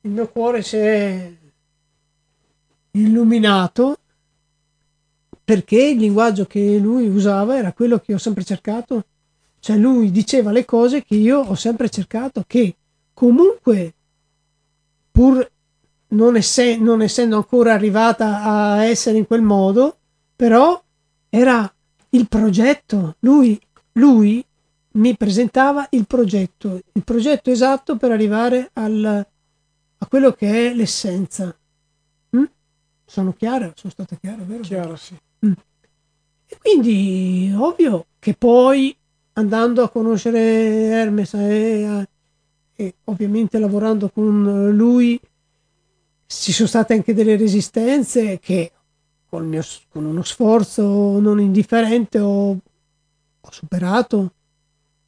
[0.00, 1.32] il mio cuore si è
[2.92, 3.98] illuminato
[5.44, 9.04] perché il linguaggio che lui usava era quello che ho sempre cercato.
[9.60, 12.76] Cioè lui diceva le cose che io ho sempre cercato che
[13.12, 13.94] comunque
[15.10, 15.50] pur
[16.08, 19.97] non, esse- non essendo ancora arrivata a essere in quel modo
[20.38, 20.80] però
[21.28, 21.74] era
[22.10, 23.60] il progetto, lui,
[23.94, 24.44] lui
[24.92, 29.26] mi presentava il progetto, il progetto esatto per arrivare al,
[29.98, 31.52] a quello che è l'essenza.
[32.36, 32.44] Mm?
[33.04, 33.72] Sono chiara?
[33.74, 34.62] Sono stata chiara, vero?
[34.62, 35.16] Chiara, sì.
[35.44, 35.52] Mm.
[36.46, 38.96] E quindi ovvio che poi
[39.32, 42.08] andando a conoscere Hermes e,
[42.76, 45.20] e ovviamente lavorando con lui
[46.26, 48.70] ci sono state anche delle resistenze che
[49.28, 54.32] con, mio, con uno sforzo non indifferente ho, ho superato,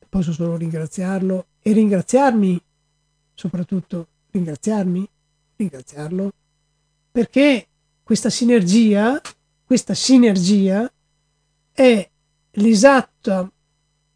[0.09, 2.61] posso solo ringraziarlo e ringraziarmi,
[3.35, 5.09] soprattutto ringraziarmi,
[5.57, 6.33] ringraziarlo,
[7.11, 7.67] perché
[8.03, 9.21] questa sinergia,
[9.65, 10.91] questa sinergia
[11.73, 12.11] è
[12.53, 13.51] l'esatta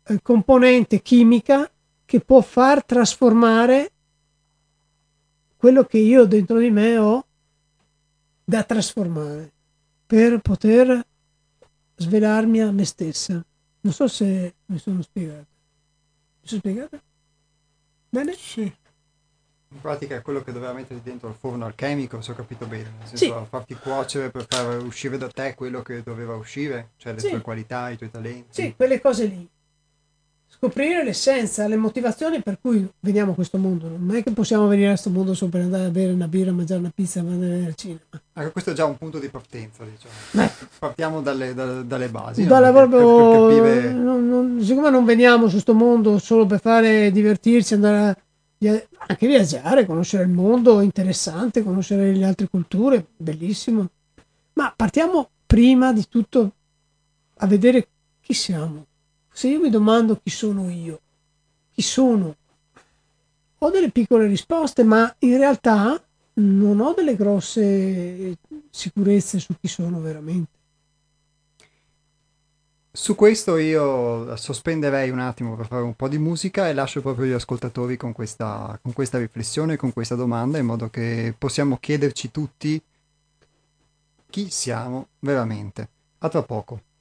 [0.07, 1.71] eh, componente chimica
[2.05, 3.91] che può far trasformare
[5.57, 7.25] quello che io dentro di me ho
[8.45, 9.54] da trasformare
[10.07, 11.05] per poter
[11.97, 13.45] svelarmi a me stessa.
[13.81, 15.47] Non so se mi sono spiegato.
[16.43, 17.01] Mi sono spiegato?
[18.09, 18.33] Bene?
[18.35, 18.63] Sì.
[19.69, 22.93] In pratica è quello che doveva mettere dentro il forno alchemico, se ho capito bene.
[22.99, 23.47] Nel senso, Sì.
[23.49, 27.31] farti cuocere per far uscire da te quello che doveva uscire, cioè le Sì.
[27.31, 28.47] tue qualità, i tuoi talenti.
[28.51, 29.49] Sì, quelle cose lì.
[30.65, 33.87] Scoprire l'essenza, le motivazioni per cui veniamo a questo mondo.
[33.99, 36.53] Non è che possiamo venire a questo mondo solo per andare a bere una birra,
[36.53, 38.01] mangiare una pizza e andare al cinema.
[38.33, 40.15] Ecco, questo è già un punto di partenza, diciamo.
[40.31, 42.45] Beh, Partiamo dalle, da- dalle basi.
[42.45, 42.49] no?
[42.49, 43.93] Dalla per- proprio, per capire...
[43.93, 47.99] non- non- siccome non veniamo su questo mondo solo per fare divertirci, andare
[48.67, 53.87] a, anche viaggiare, conoscere il mondo, interessante, conoscere le altre culture, bellissimo.
[54.55, 56.53] Ma partiamo prima di tutto
[57.35, 57.87] a vedere
[58.23, 58.87] chi siamo.
[59.37, 61.01] Se io mi domando chi sono io,
[61.73, 62.37] chi sono,
[63.59, 66.01] ho delle piccole risposte, ma in realtà
[66.35, 68.39] non ho delle grosse
[68.71, 70.53] sicurezze su chi sono veramente.
[72.93, 77.27] Su questo io sospenderei un attimo per fare un po' di musica e lascio proprio
[77.27, 82.31] gli ascoltatori con questa, con questa riflessione, con questa domanda, in modo che possiamo chiederci
[82.31, 82.81] tutti
[84.31, 85.89] chi siamo veramente.
[86.19, 86.93] A tra poco.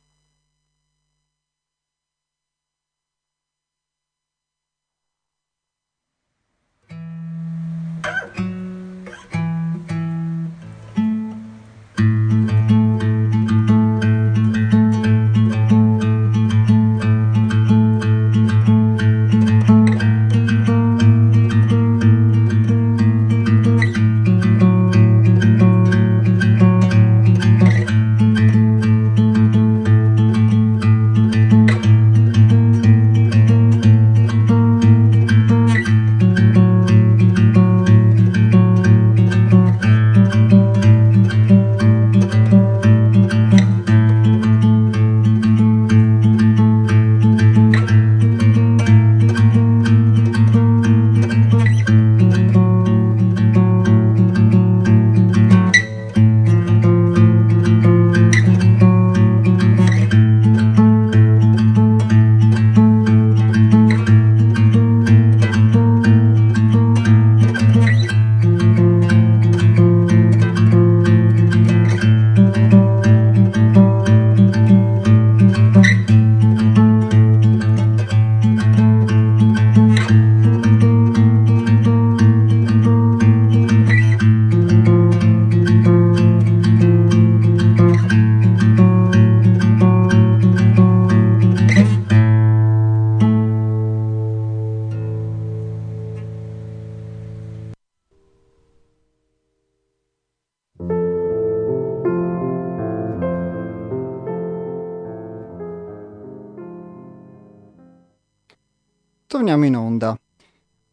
[109.54, 110.20] Torniamo in onda.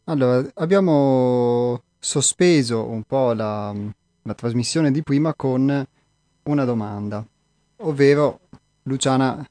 [0.03, 3.73] Allora, abbiamo sospeso un po' la,
[4.21, 5.87] la trasmissione di prima con
[6.43, 7.25] una domanda,
[7.77, 8.41] ovvero
[8.83, 9.43] Luciana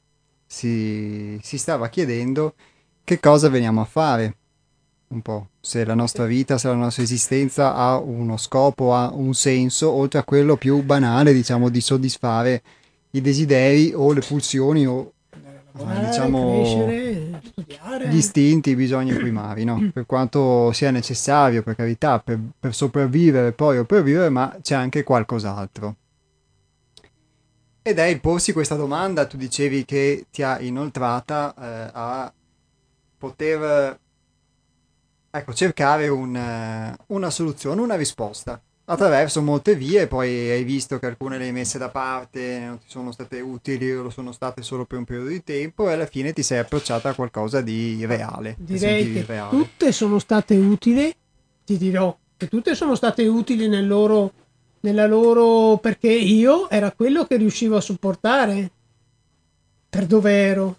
[0.47, 2.55] si, si stava chiedendo
[3.03, 4.37] che cosa veniamo a fare,
[5.09, 9.35] un po', se la nostra vita, se la nostra esistenza ha uno scopo, ha un
[9.35, 12.63] senso, oltre a quello più banale, diciamo, di soddisfare
[13.11, 15.15] i desideri o le pulsioni o
[15.73, 18.09] Lavorare, diciamo, crescere, studiare.
[18.09, 19.91] gli istinti, i bisogni primari, no?
[19.93, 24.75] Per quanto sia necessario, per carità, per, per sopravvivere poi o per vivere, ma c'è
[24.75, 25.97] anche qualcos'altro.
[27.83, 32.33] Ed è il porsi questa domanda, tu dicevi che ti ha inoltrata eh, a
[33.17, 33.99] poter,
[35.31, 38.61] ecco, cercare un, eh, una soluzione, una risposta
[38.91, 42.87] attraverso molte vie, poi hai visto che alcune le hai messe da parte, non ti
[42.89, 46.07] sono state utili o lo sono state solo per un periodo di tempo e alla
[46.07, 48.57] fine ti sei approcciata a qualcosa di reale.
[48.59, 49.51] Direi che reale.
[49.51, 51.15] tutte sono state utili,
[51.65, 54.33] ti dirò che tutte sono state utili nel loro,
[54.81, 58.71] nella loro perché io era quello che riuscivo a supportare
[59.89, 60.77] per dove ero.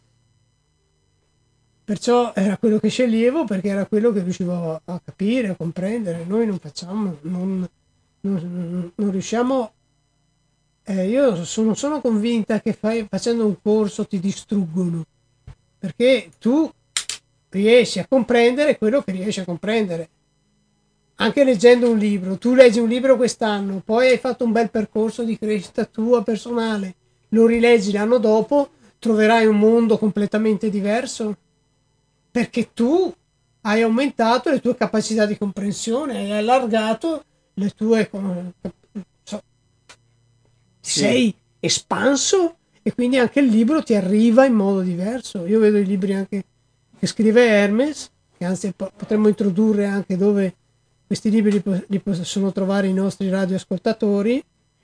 [1.85, 6.25] Perciò era quello che sceglievo perché era quello che riuscivo a, a capire, a comprendere.
[6.25, 7.67] Noi non facciamo, non,
[8.21, 9.71] non, non riusciamo.
[10.83, 15.03] eh, io sono, sono convinta che fai- facendo un corso ti distruggono
[15.77, 16.69] perché tu
[17.49, 20.09] riesci a comprendere quello che riesci a comprendere.
[21.15, 25.23] Anche leggendo un libro, tu leggi un libro quest'anno, poi hai fatto un bel percorso
[25.23, 26.95] di crescita tua personale,
[27.29, 31.35] lo rileggi l'anno dopo, troverai un mondo completamente diverso
[32.31, 33.13] perché tu
[33.61, 37.23] hai aumentato le tue capacità di comprensione, hai allargato
[37.53, 38.09] le tue...
[39.23, 39.41] So,
[40.79, 40.99] sì.
[40.99, 45.45] Sei espanso e quindi anche il libro ti arriva in modo diverso.
[45.45, 46.43] Io vedo i libri anche
[46.97, 50.55] che scrive Hermes, che anzi potremmo introdurre anche dove
[51.05, 54.43] questi libri li, li possono trovare i nostri radioascoltatori.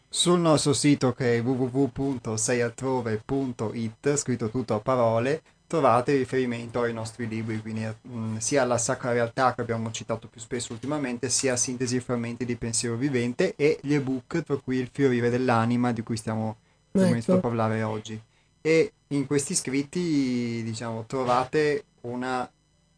[0.09, 7.61] Sul nostro sito che è www.seialtrove.it, scritto tutto a parole, trovate riferimento ai nostri libri,
[7.61, 11.57] quindi mh, mm, sia alla Sacra Realtà che abbiamo citato più spesso ultimamente, sia a
[11.57, 16.01] Sintesi e Frammenti di Pensiero Vivente e gli ebook, tra cui Il fiorire dell'anima di
[16.01, 16.55] cui stiamo
[16.93, 17.33] ecco.
[17.33, 18.19] a parlare oggi.
[18.61, 22.47] E in questi scritti, diciamo, trovate un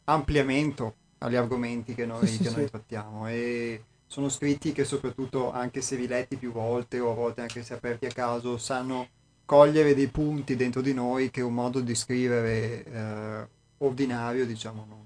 [0.06, 2.70] ampliamento agli argomenti che noi, sì, che sì, noi sì.
[2.70, 7.64] trattiamo e sono scritti che soprattutto, anche se riletti più volte o a volte anche
[7.64, 9.08] se aperti a caso, sanno
[9.50, 13.48] cogliere dei punti dentro di noi che un modo di scrivere eh,
[13.80, 15.00] ordinario diciamo non,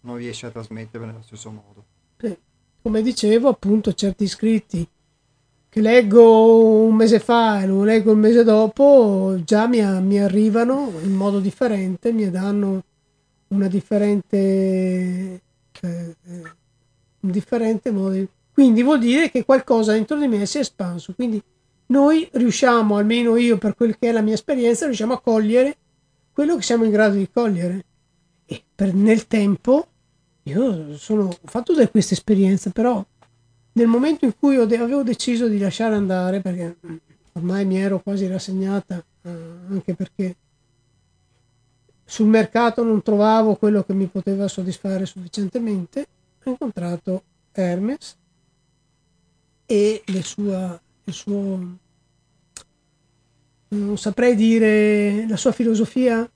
[0.00, 1.84] non, riesce a trasmettere nello stesso modo.
[2.80, 4.88] Come dicevo appunto certi scritti
[5.68, 10.90] che leggo un mese fa e lo leggo il mese dopo già mi, mi arrivano
[11.02, 12.82] in modo differente, mi danno
[13.48, 15.42] una differente, eh,
[15.82, 16.42] eh,
[17.20, 18.26] un differente modo.
[18.50, 21.12] Quindi vuol dire che qualcosa dentro di me si è espanso.
[21.14, 21.42] Quindi
[21.90, 25.76] noi riusciamo, almeno io per quel che è la mia esperienza, riusciamo a cogliere
[26.32, 27.84] quello che siamo in grado di cogliere.
[28.46, 29.86] E per, nel tempo,
[30.44, 33.04] io sono, fatto da questa esperienza, però
[33.72, 36.76] nel momento in cui avevo deciso di lasciare andare, perché
[37.32, 39.30] ormai mi ero quasi rassegnata, eh,
[39.68, 40.36] anche perché
[42.04, 46.06] sul mercato non trovavo quello che mi poteva soddisfare sufficientemente,
[46.42, 47.22] ho incontrato
[47.52, 48.16] Hermes
[49.66, 50.80] e le sua
[51.10, 51.78] il suo
[53.72, 56.28] non saprei dire la sua filosofia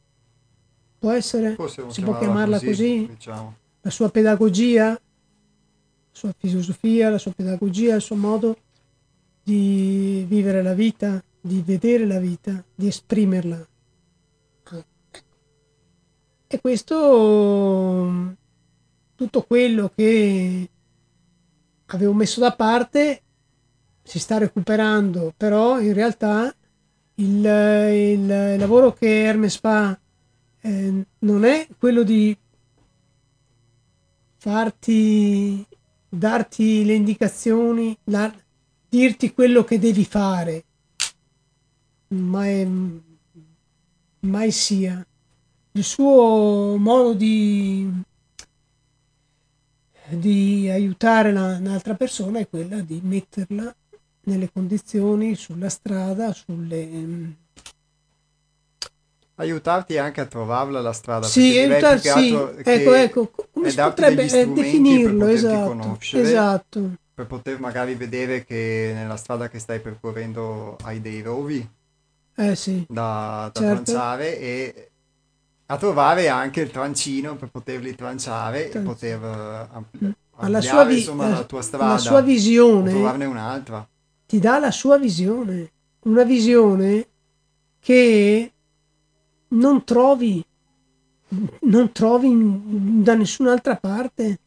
[0.98, 3.06] può essere Possiamo si può chiamarla così, così.
[3.06, 3.56] Diciamo.
[3.80, 5.00] la sua pedagogia la
[6.10, 8.58] sua filosofia la sua pedagogia il suo modo
[9.42, 13.66] di vivere la vita di vedere la vita di esprimerla
[16.46, 18.36] e questo
[19.16, 20.68] tutto quello che
[21.86, 23.23] avevo messo da parte
[24.04, 26.54] si sta recuperando, però in realtà
[27.16, 29.98] il, il lavoro che Hermes fa
[30.60, 32.36] eh, non è quello di
[34.36, 35.66] farti,
[36.06, 38.32] darti le indicazioni, la,
[38.88, 40.64] dirti quello che devi fare,
[42.08, 43.02] mai,
[44.20, 45.04] mai sia.
[45.72, 47.90] Il suo modo di,
[50.10, 53.74] di aiutare la, un'altra persona è quella di metterla
[54.24, 56.80] nelle condizioni sulla strada, sulle...
[56.80, 57.36] Ehm,
[59.36, 61.26] aiutarti anche a trovarla la strada.
[61.26, 62.34] Sì, aiutar, sì.
[62.64, 66.90] ecco, ecco, come si potrebbe eh, definirlo, esatto, esatto.
[67.14, 71.66] Per poter magari vedere che nella strada che stai percorrendo hai dei rovi
[72.34, 72.84] eh, sì.
[72.88, 73.82] da, da certo.
[73.82, 74.88] tranciare e
[75.66, 78.78] a trovare anche il trancino per poterli tranciare Tranci.
[78.78, 81.92] e poter uh, ampli- ampliare sua vi- insomma, la tua strada.
[81.92, 82.90] La sua visione.
[82.90, 83.88] trovarne un'altra
[84.34, 85.70] ti dà la sua visione,
[86.06, 87.06] una visione
[87.78, 88.52] che
[89.46, 90.44] non trovi,
[91.60, 94.38] non trovi da nessun'altra parte.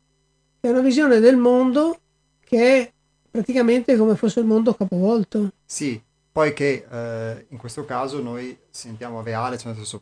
[0.60, 2.00] È una visione del mondo
[2.44, 2.92] che è
[3.32, 5.52] praticamente come fosse il mondo capovolto.
[5.64, 6.02] Sì,
[6.34, 10.00] poi che eh, in questo caso noi sentiamo reale, cioè nel senso,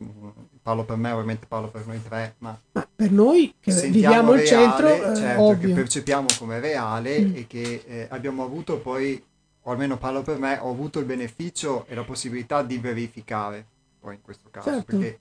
[0.62, 4.44] parlo per me, ovviamente parlo per noi tre, ma, ma per noi che viviamo al
[4.44, 5.68] centro, eh, certo, ovvio.
[5.68, 7.36] che percepiamo come reale mm.
[7.36, 9.22] e che eh, abbiamo avuto poi
[9.68, 13.66] o almeno parlo per me, ho avuto il beneficio e la possibilità di verificare,
[13.98, 14.84] poi in questo caso, certo.
[14.84, 15.18] perché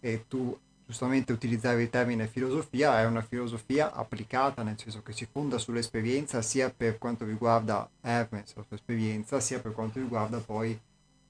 [0.00, 5.26] e tu giustamente utilizzare il termine filosofia, è una filosofia applicata, nel senso che si
[5.30, 10.78] fonda sull'esperienza sia per quanto riguarda Hermes, la sua esperienza, sia per quanto riguarda poi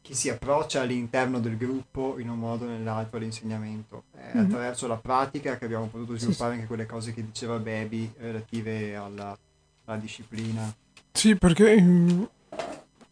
[0.03, 4.05] chi si approccia all'interno del gruppo in un modo o nell'altro all'insegnamento.
[4.13, 4.45] È mm-hmm.
[4.45, 8.97] attraverso la pratica che abbiamo potuto sviluppare sì, anche quelle cose che diceva Baby relative
[8.97, 9.37] alla,
[9.85, 10.75] alla disciplina.
[11.13, 12.23] Sì, perché mm,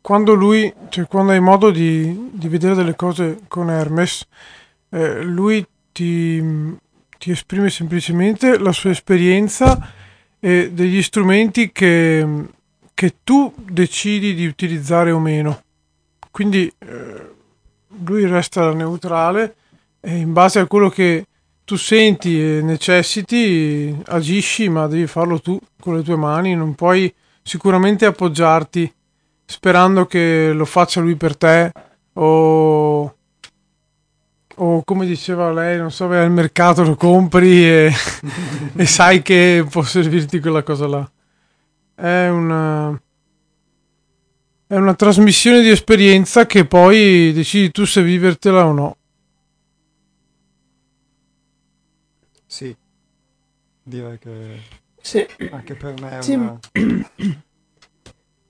[0.05, 4.27] quando lui, cioè quando hai modo di, di vedere delle cose con Hermes,
[4.91, 6.77] eh, lui ti,
[7.17, 9.91] ti, esprime semplicemente la sua esperienza
[10.39, 12.27] e degli strumenti che,
[12.93, 15.63] che tu decidi di utilizzare o meno.
[16.31, 17.31] Quindi eh,
[18.05, 19.57] lui resta neutrale
[20.01, 21.25] e in base a quello che
[21.65, 27.11] tu senti e necessiti agisci, ma devi farlo tu con le tue mani, non puoi
[27.43, 28.93] sicuramente appoggiarti
[29.55, 31.71] sperando che lo faccia lui per te
[32.15, 33.17] o,
[34.57, 37.93] o come diceva lei, non so, vai al mercato lo compri e,
[38.75, 41.09] e sai che può servirti quella cosa là.
[41.95, 43.01] È una,
[44.67, 48.97] è una trasmissione di esperienza che poi decidi tu se vivertela o no.
[52.45, 52.77] Sì,
[53.85, 54.61] direi che
[55.01, 55.25] sì.
[55.53, 56.35] anche per me è Sì.
[56.35, 56.59] una...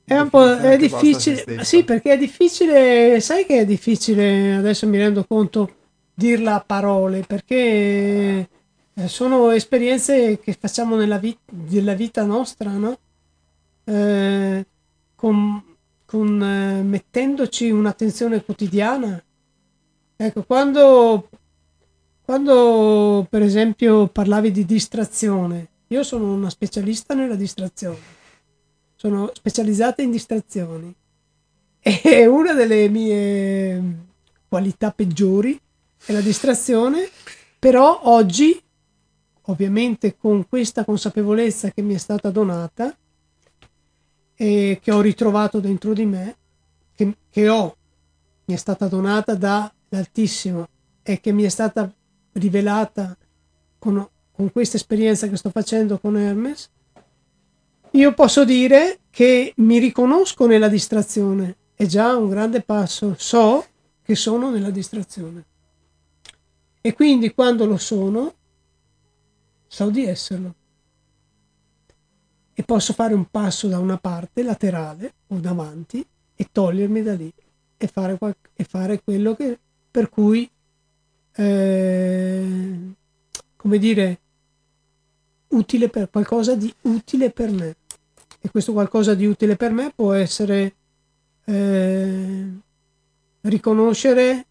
[0.07, 4.98] È un po' è difficile, sì, perché è difficile, sai che è difficile, adesso mi
[4.98, 5.76] rendo conto,
[6.12, 8.48] dirla a parole, perché
[8.92, 12.98] eh, sono esperienze che facciamo nella, vi- della vita nostra, no?
[13.84, 14.66] Eh,
[15.14, 15.64] con,
[16.05, 19.22] con, eh, mettendoci un'attenzione quotidiana.
[20.16, 21.30] Ecco, quando,
[22.22, 28.22] quando per esempio parlavi di distrazione, io sono una specialista nella distrazione
[29.05, 30.94] sono specializzata in distrazioni.
[31.86, 34.07] E una delle mie
[34.48, 35.61] qualità peggiori
[36.07, 37.11] è la distrazione,
[37.59, 38.59] però oggi,
[39.42, 42.96] ovviamente con questa consapevolezza che mi è stata donata
[44.34, 46.36] e che ho ritrovato dentro di me,
[46.94, 47.76] che, che ho,
[48.46, 50.66] mi è stata donata da l'Altissimo
[51.02, 51.92] e che mi è stata
[52.32, 53.14] rivelata
[53.78, 56.70] con, con questa esperienza che sto facendo con Hermes,
[57.95, 63.64] io posso dire che mi riconosco nella distrazione, è già un grande passo, so
[64.03, 65.45] che sono nella distrazione.
[66.80, 68.34] E quindi quando lo sono,
[69.68, 70.55] so di esserlo.
[72.53, 77.32] E posso fare un passo da una parte, laterale o davanti, e togliermi da lì
[77.76, 78.18] e fare,
[78.55, 79.57] e fare quello che,
[79.88, 80.51] per cui,
[81.36, 82.47] eh,
[83.55, 84.18] come dire,
[85.49, 87.76] utile per qualcosa di utile per me
[88.45, 90.74] e questo qualcosa di utile per me può essere
[91.47, 92.47] eh,
[93.40, 94.47] riconoscere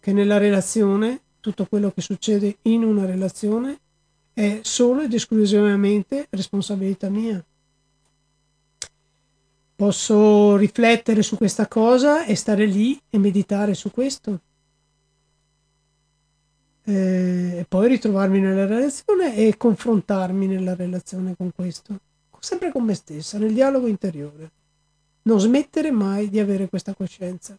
[0.00, 3.78] che nella relazione tutto quello che succede in una relazione
[4.32, 7.40] è solo ed esclusivamente responsabilità mia.
[9.76, 14.40] Posso riflettere su questa cosa e stare lì e meditare su questo.
[16.82, 22.08] Eh, E poi ritrovarmi nella relazione e confrontarmi nella relazione con questo
[22.40, 24.50] sempre con me stessa, nel dialogo interiore.
[25.22, 27.56] Non smettere mai di avere questa coscienza.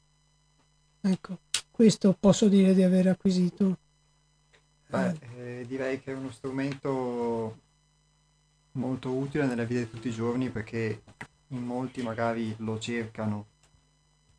[1.00, 1.38] Ecco,
[1.70, 3.78] questo posso dire di aver acquisito.
[4.88, 7.58] Beh, eh, direi che è uno strumento
[8.74, 11.04] molto utile nella vita di tutti i giorni perché
[11.48, 13.46] in molti magari lo cercano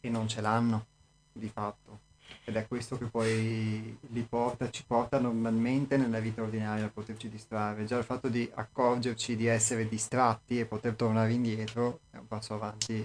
[0.01, 0.87] e non ce l'hanno
[1.33, 2.02] di fatto
[2.45, 7.29] ed è questo che poi li porta, ci porta normalmente nella vita ordinaria a poterci
[7.29, 7.85] distrarre.
[7.85, 12.55] Già il fatto di accorgerci di essere distratti e poter tornare indietro è un passo
[12.55, 13.05] avanti,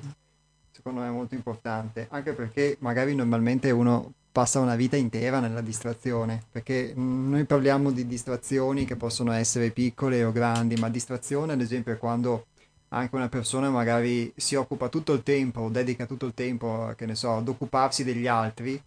[0.72, 6.44] secondo me molto importante, anche perché magari normalmente uno passa una vita intera nella distrazione,
[6.52, 11.94] perché noi parliamo di distrazioni che possono essere piccole o grandi, ma distrazione ad esempio
[11.94, 12.46] è quando
[12.90, 17.16] anche una persona magari si occupa tutto il tempo, dedica tutto il tempo, che ne
[17.16, 18.82] so, ad occuparsi degli altri,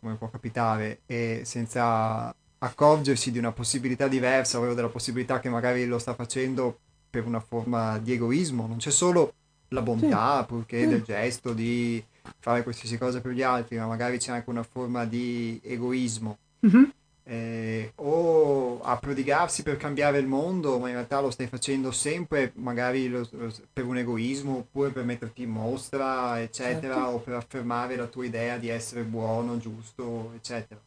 [0.00, 5.86] come può capitare, e senza accorgersi di una possibilità diversa, ovvero della possibilità che magari
[5.86, 6.78] lo sta facendo
[7.08, 8.66] per una forma di egoismo.
[8.66, 9.32] Non c'è solo
[9.68, 12.02] la bontà, purché del gesto di
[12.38, 16.38] fare qualsiasi cosa per gli altri, ma magari c'è anche una forma di egoismo.
[16.60, 16.92] Mhm.
[17.30, 22.50] Eh, o a prodigarsi per cambiare il mondo, ma in realtà lo stai facendo sempre
[22.56, 23.28] magari lo-
[23.72, 27.08] per un egoismo, oppure per metterti in mostra, eccetera, Certo.
[27.10, 30.80] o per affermare la tua idea di essere buono, giusto, eccetera.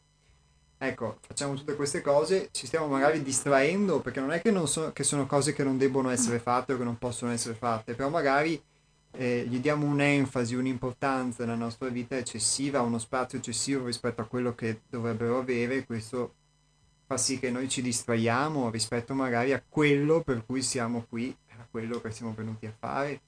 [0.76, 4.92] Ecco, facciamo tutte queste cose, ci stiamo magari distraendo, perché non è che, non so-
[4.92, 8.10] che sono cose che non debbono essere fatte o che non possono essere fatte, però
[8.10, 8.62] magari
[9.16, 14.54] eh, gli diamo un'enfasi, un'importanza nella nostra vita eccessiva, uno spazio eccessivo rispetto a quello
[14.54, 16.34] che dovrebbero avere, questo
[17.06, 21.66] fa sì che noi ci distraiamo rispetto magari a quello per cui siamo qui, a
[21.70, 23.20] quello che siamo venuti a fare.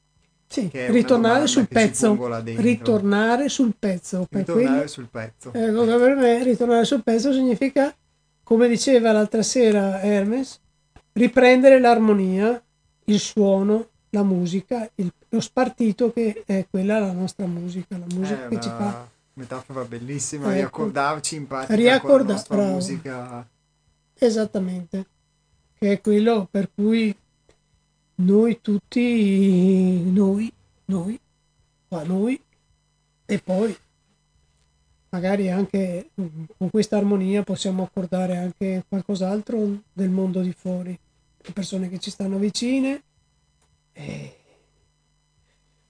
[0.49, 2.17] Sì, ritornare sul pezzo.
[2.45, 4.27] Ritornare sul pezzo.
[4.31, 5.53] Per Ritornare sul pezzo.
[5.53, 7.95] Ecco, che per me ritornare sul pezzo significa,
[8.45, 10.61] come diceva l'altra sera Hermes,
[11.13, 12.63] riprendere l'armonia,
[13.07, 18.47] il suono, la musica, il- lo spartito che è quella la nostra musica, la musica
[18.47, 19.07] È che ci fa.
[19.35, 20.55] metafora bellissima, Ecco.
[20.55, 23.47] riaccordarci in pratica Riaccorda- con la musica.
[24.19, 25.07] Esattamente,
[25.79, 27.15] che è quello per cui
[28.17, 30.51] noi tutti, noi,
[30.87, 31.21] noi,
[31.89, 32.41] ma noi,
[33.27, 33.77] e poi
[35.11, 36.11] magari anche
[36.57, 40.99] con questa armonia possiamo accordare anche qualcos'altro del mondo di fuori,
[41.43, 43.03] le persone che ci stanno vicine.
[43.99, 44.35] E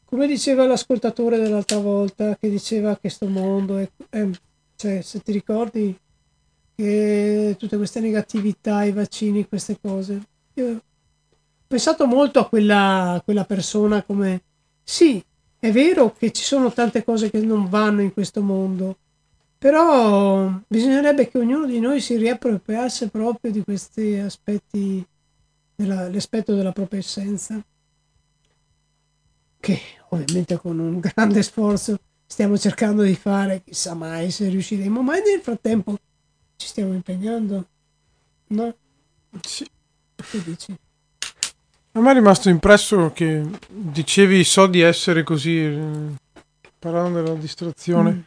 [0.04, 4.28] come diceva l'ascoltatore dell'altra volta, che diceva che sto mondo è, è-
[4.76, 5.98] cioè, se ti ricordi,
[6.74, 10.20] che tutte queste negatività, i vaccini, queste cose.
[10.54, 10.80] Io ho
[11.66, 14.42] pensato molto a quella, quella persona come
[14.84, 15.22] sì,
[15.58, 18.96] è vero che ci sono tante cose che non vanno in questo mondo,
[19.58, 25.04] però bisognerebbe che ognuno di noi si riappropriasse proprio di questi aspetti,
[25.74, 27.60] della, l'aspetto della propria essenza,
[29.66, 35.14] che ovviamente con un grande sforzo stiamo cercando di fare, chissà mai se riusciremo, ma
[35.14, 35.98] nel frattempo
[36.54, 37.66] ci stiamo impegnando,
[38.48, 38.74] no?
[39.40, 39.68] Sì.
[40.14, 40.72] Che dici?
[41.92, 46.12] A me è rimasto impresso che dicevi so di essere così, eh,
[46.78, 48.20] parlando della distrazione, mm.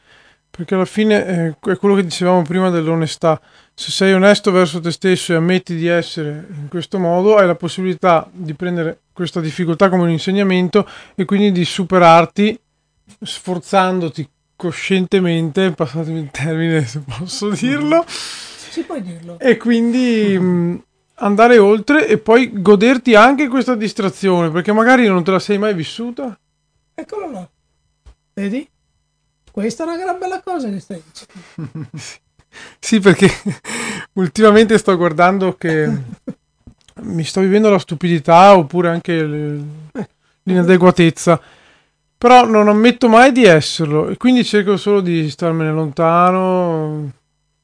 [0.50, 3.40] perché alla fine eh, è quello che dicevamo prima dell'onestà.
[3.74, 7.56] Se sei onesto verso te stesso e ammetti di essere in questo modo, hai la
[7.56, 12.58] possibilità di prendere questa difficoltà come un insegnamento e quindi di superarti
[13.22, 18.06] sforzandoti coscientemente, passatemi il termine se posso dirlo.
[18.08, 19.38] Si può dirlo.
[19.40, 20.38] E quindi...
[20.40, 20.76] Mh, mm
[21.22, 25.74] andare oltre e poi goderti anche questa distrazione, perché magari non te la sei mai
[25.74, 26.40] vissuta.
[26.94, 27.50] Eccolo là.
[28.36, 28.66] Vedi?
[29.52, 31.90] Questa è una gran bella cosa che stai dicendo.
[32.80, 33.30] sì, perché
[34.14, 35.92] ultimamente sto guardando che
[37.02, 39.62] mi sto vivendo la stupidità oppure anche
[40.44, 41.40] l'inadeguatezza.
[42.18, 47.12] Però non ammetto mai di esserlo e quindi cerco solo di starmene lontano,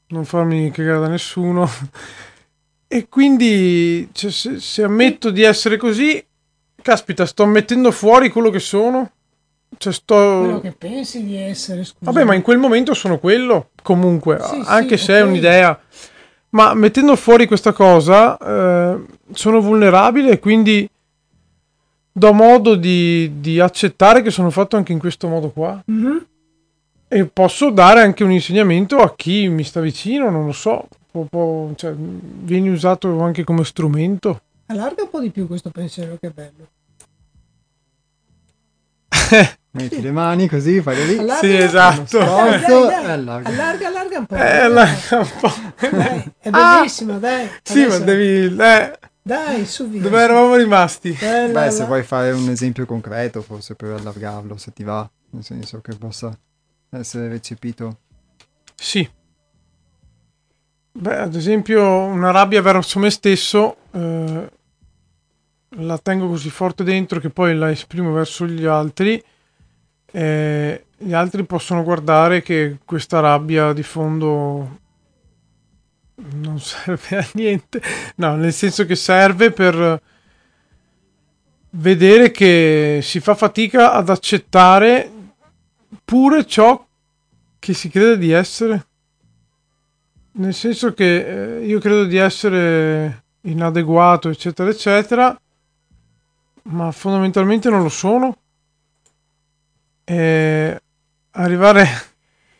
[0.08, 1.68] non farmi cagare da nessuno
[2.88, 6.24] e quindi cioè, se, se, ammetto di essere così,
[6.80, 9.10] caspita, sto mettendo fuori quello che sono.
[9.76, 10.14] Cioè, sto...
[10.14, 12.10] Quello che pensi di essere, scusa.
[12.10, 15.24] Vabbè, ma in quel momento sono quello, comunque, sì, anche sì, se okay.
[15.24, 15.80] è un'idea.
[16.56, 20.88] Ma mettendo fuori questa cosa, eh, sono vulnerabile e quindi
[22.10, 25.84] do modo di, di, accettare che sono fatto anche in questo modo qua.
[25.90, 26.16] Mm-hmm.
[27.08, 30.88] E posso dare anche un insegnamento a chi mi sta vicino, non lo so
[31.28, 34.40] può, cioè, viene usato anche come strumento.
[34.66, 36.68] Allarga un po' di più questo pensiero, che bello.
[39.76, 41.18] Metti le mani così, fai lì.
[41.18, 42.18] Allarga, sì, esatto.
[42.18, 43.04] Dai, dai, dai.
[43.10, 43.48] Allarga.
[43.48, 44.34] allarga, allarga un po'.
[44.34, 45.52] Eh, allarga un po'.
[45.90, 47.50] Dai, è bellissimo, ah, dai.
[47.62, 47.98] Sì, Adesso...
[47.98, 48.56] ma devi...
[48.56, 48.98] Eh.
[49.22, 50.00] Dai, su via.
[50.00, 51.10] Dove eravamo rimasti?
[51.10, 55.42] Bella, Beh, se vuoi fare un esempio concreto, forse per allargarlo, se ti va, nel
[55.42, 56.36] senso che possa
[56.90, 57.98] essere recepito.
[58.74, 59.06] Sì.
[60.92, 64.48] Beh, ad esempio, una rabbia verso me stesso eh,
[65.78, 69.22] la tengo così forte dentro che poi la esprimo verso gli altri.
[70.10, 74.78] E gli altri possono guardare che questa rabbia di fondo
[76.14, 77.82] non serve a niente.
[78.16, 80.02] No, nel senso che serve per
[81.70, 85.10] vedere che si fa fatica ad accettare
[86.04, 86.84] pure ciò
[87.58, 88.86] che si crede di essere.
[90.32, 95.38] Nel senso che eh, io credo di essere inadeguato, eccetera, eccetera,
[96.66, 98.36] ma fondamentalmente non lo sono.
[100.04, 100.80] E
[101.30, 101.86] arrivare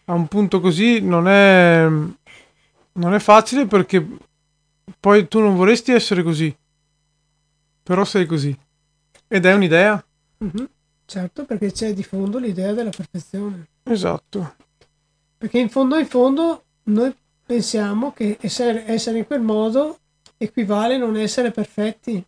[0.06, 4.04] a un punto così non è, non è facile perché
[4.98, 6.54] poi tu non vorresti essere così,
[7.82, 8.56] però sei così.
[9.28, 10.04] Ed è un'idea.
[10.44, 10.64] Mm-hmm.
[11.04, 13.68] Certo, perché c'è di fondo l'idea della perfezione.
[13.84, 14.54] Esatto.
[15.38, 19.98] Perché in fondo, in fondo, noi pensiamo che essere, essere in quel modo
[20.36, 22.24] equivale a non essere perfetti.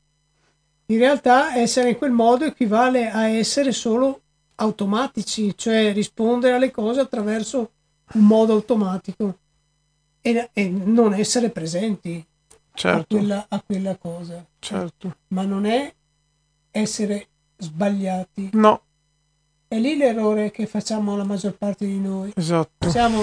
[0.90, 4.22] In realtà essere in quel modo equivale a essere solo
[4.54, 7.70] automatici, cioè rispondere alle cose attraverso
[8.14, 9.38] un modo automatico
[10.22, 12.24] e, e non essere presenti
[12.72, 13.16] certo.
[13.16, 14.42] a, quella, a quella cosa.
[14.58, 15.16] Certo.
[15.28, 15.92] Ma non è
[16.70, 17.28] essere
[17.58, 18.50] sbagliati.
[18.54, 18.82] No.
[19.68, 22.32] È lì l'errore che facciamo la maggior parte di noi.
[22.34, 22.88] Esatto.
[22.88, 23.22] Siamo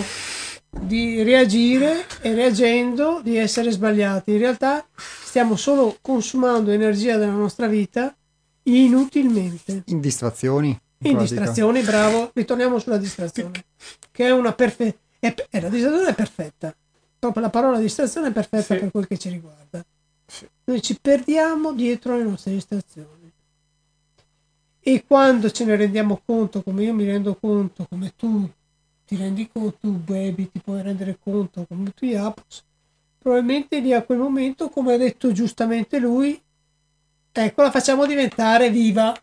[0.82, 4.32] di reagire e reagendo di essere sbagliati.
[4.32, 8.16] In realtà stiamo solo consumando energia della nostra vita
[8.64, 9.84] inutilmente.
[9.86, 10.78] In distrazioni.
[11.00, 12.32] In, distrazioni, bravo.
[12.34, 13.64] Ritorniamo sulla distrazione,
[14.12, 14.98] che è una perfetta...
[15.20, 16.76] È, la distrazione è perfetta.
[17.18, 18.80] Proprio la parola distrazione è perfetta sì.
[18.80, 19.84] per quel che ci riguarda.
[20.26, 20.48] Sì.
[20.66, 23.32] Noi ci perdiamo dietro le nostre distrazioni.
[24.80, 28.48] E quando ce ne rendiamo conto, come io mi rendo conto, come tu
[29.06, 32.64] ti rendi conto, tu baby ti puoi rendere conto come tu Yapos,
[33.20, 36.40] probabilmente lì a quel momento, come ha detto giustamente lui,
[37.32, 39.16] ecco la facciamo diventare viva.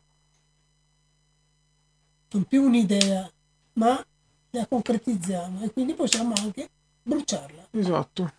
[2.31, 3.31] Non più un'idea,
[3.75, 4.03] ma
[4.51, 6.69] la concretizziamo e quindi possiamo anche
[7.03, 7.69] bruciarla.
[7.73, 8.33] Esatto.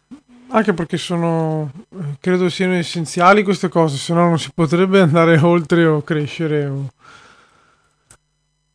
[0.48, 1.72] Anche perché sono,
[2.20, 6.92] credo siano essenziali queste cose, se no non si potrebbe andare oltre o crescere o,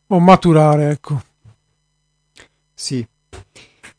[0.07, 1.23] o maturare, ecco.
[2.79, 3.05] Sì,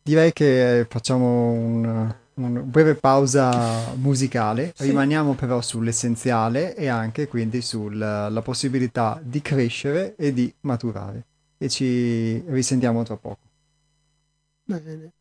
[0.01, 4.85] direi che facciamo un, una breve pausa musicale, sì.
[4.85, 11.25] rimaniamo però sull'essenziale e anche quindi sulla possibilità di crescere e di maturare.
[11.57, 13.39] E ci risentiamo tra poco.
[14.63, 15.11] Bene.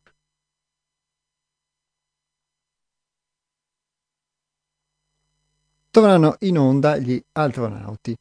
[5.90, 8.16] tornano in onda gli astronauti.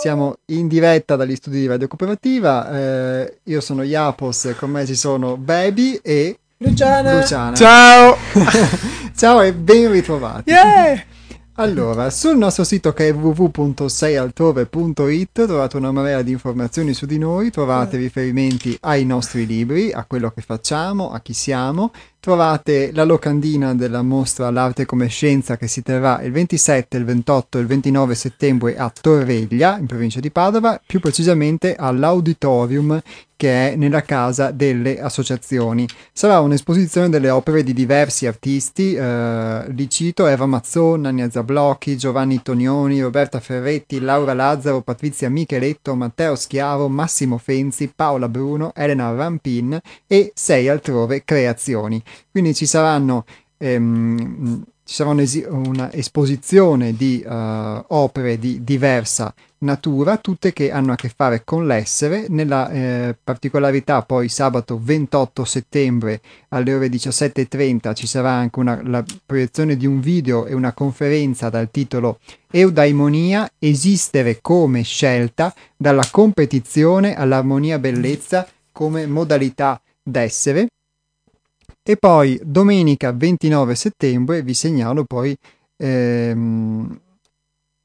[0.00, 2.70] Siamo in diretta dagli studi di Radio Cooperativa.
[2.70, 7.20] Eh, io sono Iapos, con me ci sono Baby e Luciana.
[7.20, 7.54] Luciana.
[7.54, 8.16] Ciao!
[9.14, 10.50] Ciao e ben ritrovati.
[10.50, 11.04] Yeah!
[11.56, 17.50] Allora, sul nostro sito che è www.seialtrove.it trovate una marea di informazioni su di noi,
[17.50, 23.74] trovate riferimenti ai nostri libri, a quello che facciamo, a chi siamo trovate la locandina
[23.74, 28.14] della mostra L'arte come scienza che si terrà il 27, il 28 e il 29
[28.14, 33.02] settembre a Torreglia, in provincia di Padova, più precisamente all'auditorium
[33.42, 35.84] che è nella casa delle associazioni.
[36.12, 42.40] Sarà un'esposizione delle opere di diversi artisti, eh, li cito Eva Mazzonna, Nia Zablocchi, Giovanni
[42.40, 49.76] Tonioni, Roberta Ferretti, Laura Lazzaro, Patrizia Micheletto, Matteo Schiavo, Massimo Fenzi, Paola Bruno, Elena Rampin
[50.06, 52.00] e sei altrove creazioni.
[52.30, 53.24] Quindi ci saranno
[53.58, 61.08] ehm, ci sarà un'esposizione di uh, opere di diversa natura, tutte che hanno a che
[61.08, 62.26] fare con l'essere.
[62.28, 69.04] Nella eh, particolarità poi sabato 28 settembre alle ore 17.30 ci sarà anche una, la
[69.24, 72.18] proiezione di un video e una conferenza dal titolo
[72.50, 80.66] Eudaimonia, esistere come scelta, dalla competizione all'armonia bellezza come modalità d'essere
[81.84, 85.36] e poi domenica 29 settembre vi segnalo poi
[85.76, 87.00] ehm,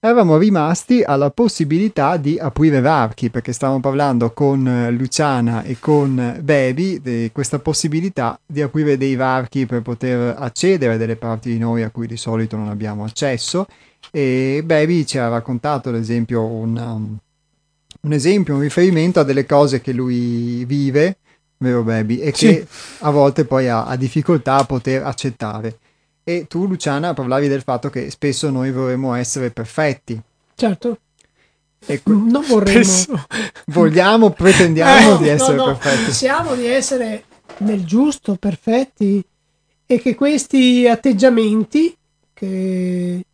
[0.00, 6.40] Eravamo rimasti alla possibilità di aprire varchi, perché stavamo parlando con eh, Luciana e con
[6.42, 11.58] Baby di questa possibilità di aprire dei varchi per poter accedere a delle parti di
[11.58, 13.66] noi a cui di solito non abbiamo accesso.
[14.10, 17.18] E Baby ci ha raccontato, ad esempio, un, um,
[18.00, 21.16] un esempio, un riferimento a delle cose che lui vive
[21.58, 22.46] vero baby, e sì.
[22.46, 22.66] che
[23.00, 25.78] a volte poi ha, ha, difficoltà a poter accettare.
[26.24, 30.20] E tu, Luciana, parlavi del fatto che spesso noi vorremmo essere perfetti.
[30.54, 30.98] Certo.
[31.86, 32.82] E que- non vorremmo.
[32.82, 33.26] Spesso.
[33.66, 36.04] Vogliamo, pretendiamo eh, di essere no, no, perfetti.
[36.04, 37.24] Pensiamo di essere
[37.58, 39.22] nel giusto, perfetti,
[39.86, 41.94] e che questi atteggiamenti
[42.32, 43.24] che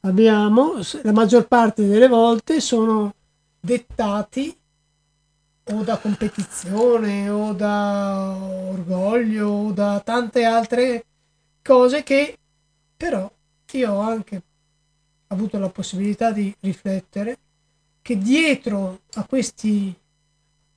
[0.00, 3.12] abbiamo, la maggior parte delle volte, sono
[3.60, 4.56] dettati
[5.68, 8.36] o da competizione o da
[8.70, 11.04] orgoglio o da tante altre
[11.62, 12.38] cose che
[12.96, 13.30] però
[13.72, 14.42] io ho anche
[15.28, 17.38] avuto la possibilità di riflettere
[18.00, 19.94] che dietro a questi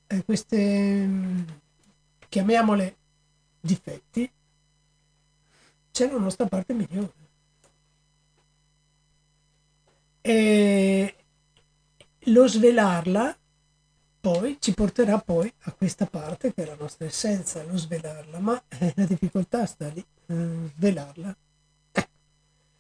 [0.08, 1.08] eh, queste
[2.28, 2.96] chiamiamole
[3.60, 4.30] difetti
[5.92, 7.14] c'è la nostra parte migliore.
[10.22, 11.16] E
[12.20, 13.38] lo svelarla
[14.20, 18.62] poi ci porterà poi a questa parte che è la nostra essenza, lo svelarla, ma
[18.68, 21.36] eh, la difficoltà sta lì, eh, svelarla.
[21.94, 22.08] Eh.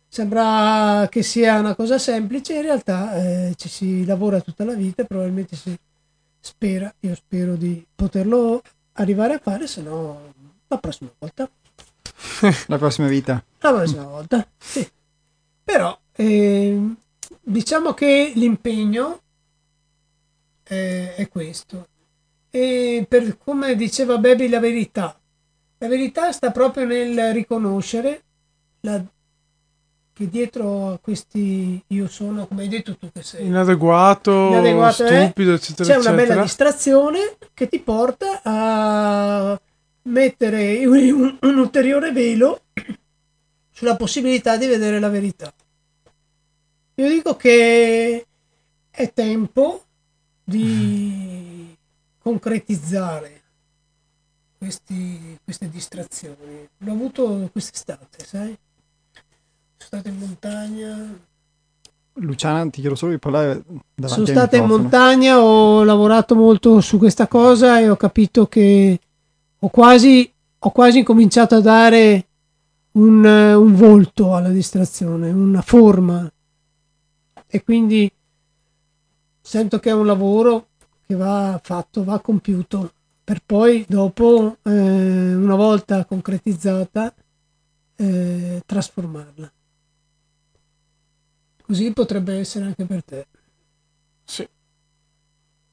[0.07, 5.05] Sembra che sia una cosa semplice, in realtà eh, ci si lavora tutta la vita,
[5.05, 5.77] probabilmente si
[6.39, 8.61] spera, io spero di poterlo
[8.93, 10.33] arrivare a fare, se no
[10.67, 11.49] la prossima volta.
[12.67, 13.43] la prossima vita.
[13.59, 14.87] La prossima volta, sì.
[15.63, 16.95] Però ehm,
[17.41, 19.21] diciamo che l'impegno
[20.69, 21.87] eh, è questo.
[22.49, 25.19] E per come diceva Baby la verità,
[25.77, 28.23] la verità sta proprio nel riconoscere
[28.81, 29.03] la,
[30.13, 35.25] che dietro a questi io sono, come hai detto tu che sei inadeguato, inadeguato eh,
[35.25, 35.89] stupido, eccetera.
[35.89, 36.13] C'è eccetera.
[36.13, 39.61] una bella distrazione che ti porta a
[40.03, 42.61] mettere un, un ulteriore velo
[43.71, 45.53] sulla possibilità di vedere la verità.
[46.95, 48.25] Io dico che
[48.89, 49.83] è tempo
[50.49, 51.75] di
[52.17, 53.41] concretizzare
[54.57, 56.67] questi, queste distrazioni.
[56.77, 58.57] L'ho avuto quest'estate, sai?
[59.77, 61.17] Sono stato in montagna.
[62.13, 63.63] Luciana, ti chiedo solo di parlare
[63.95, 68.99] davanti Sono stata in montagna, ho lavorato molto su questa cosa e ho capito che
[69.57, 72.25] ho quasi, ho quasi cominciato a dare
[72.93, 76.29] un, un volto alla distrazione, una forma.
[77.47, 78.11] E quindi
[79.49, 80.67] sento che è un lavoro
[81.07, 82.93] che va fatto, va compiuto,
[83.23, 87.11] per poi dopo, eh, una volta concretizzata,
[87.95, 89.51] eh, trasformarla.
[91.63, 93.27] Così potrebbe essere anche per te.
[94.23, 94.47] Sì.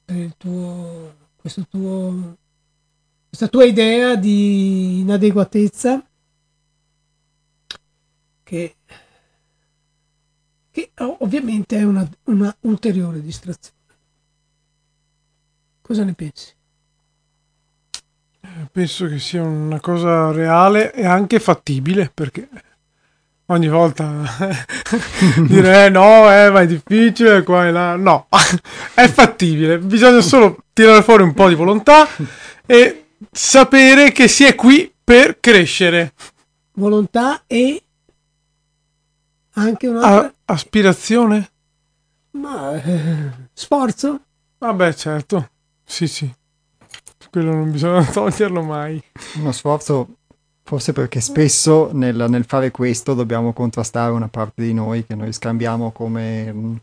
[0.07, 2.39] Per il tuo, questo tuo,
[3.29, 6.03] questa tua idea di inadeguatezza
[8.43, 8.77] che,
[10.77, 13.77] che ovviamente è una, una ulteriore distrazione.
[15.81, 16.53] Cosa ne pensi?
[18.43, 22.47] Eh, penso che sia una cosa reale e anche fattibile perché
[23.47, 24.23] ogni volta
[25.49, 27.97] dire eh, no, eh, ma è difficile qua e là.
[27.97, 28.27] No,
[28.93, 29.79] è fattibile.
[29.79, 32.07] Bisogna solo tirare fuori un po' di volontà
[32.67, 36.13] e sapere che si è qui per crescere.
[36.75, 37.81] Volontà e
[39.57, 40.27] anche un'altra...
[40.27, 41.51] A- aspirazione?
[42.33, 44.21] Ma eh, sforzo?
[44.59, 45.51] Vabbè, certo.
[45.85, 46.33] Sì, sì.
[47.31, 49.03] Quello non bisogna toglierlo mai.
[49.37, 50.09] Uno sforzo
[50.63, 55.33] forse perché spesso nel, nel, fare questo dobbiamo contrastare una parte di noi che noi
[55.33, 56.81] scambiamo come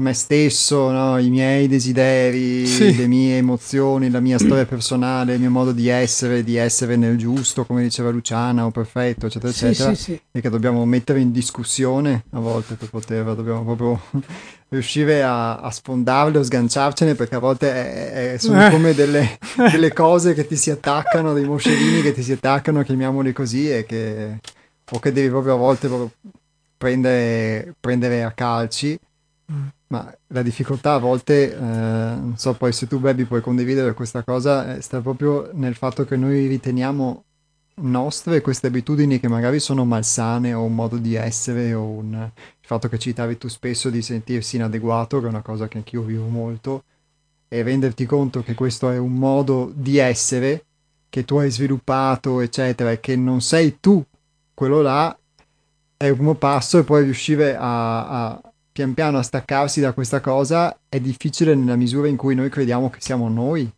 [0.00, 1.18] me stesso, no?
[1.18, 2.96] i miei desideri, sì.
[2.96, 7.16] le mie emozioni, la mia storia personale, il mio modo di essere, di essere nel
[7.16, 11.30] giusto, come diceva Luciana, o perfetto, eccetera, sì, eccetera, sì, e che dobbiamo mettere in
[11.30, 14.00] discussione a volte per poter, dobbiamo proprio
[14.70, 18.70] riuscire a, a sfondarle o sganciarcene perché a volte è, è, sono eh.
[18.70, 19.38] come delle,
[19.70, 23.84] delle, cose che ti si attaccano, dei moscerini che ti si attaccano, chiamiamoli così, e
[23.84, 24.38] che,
[24.90, 26.10] o che devi proprio a volte proprio
[26.76, 28.98] prendere, prendere a calci
[29.50, 29.66] Mm.
[29.90, 34.22] Ma la difficoltà a volte, eh, non so poi se tu Baby puoi condividere questa
[34.22, 37.24] cosa, eh, sta proprio nel fatto che noi riteniamo
[37.82, 42.66] nostre queste abitudini che magari sono malsane o un modo di essere o un, il
[42.66, 46.26] fatto che citavi tu spesso di sentirsi inadeguato, che è una cosa che anch'io vivo
[46.26, 46.84] molto,
[47.48, 50.66] e renderti conto che questo è un modo di essere
[51.08, 54.04] che tu hai sviluppato, eccetera, e che non sei tu
[54.54, 55.18] quello là,
[55.96, 60.20] è un primo passo e poi riuscire a, a pian piano a staccarsi da questa
[60.20, 63.70] cosa è difficile nella misura in cui noi crediamo che siamo noi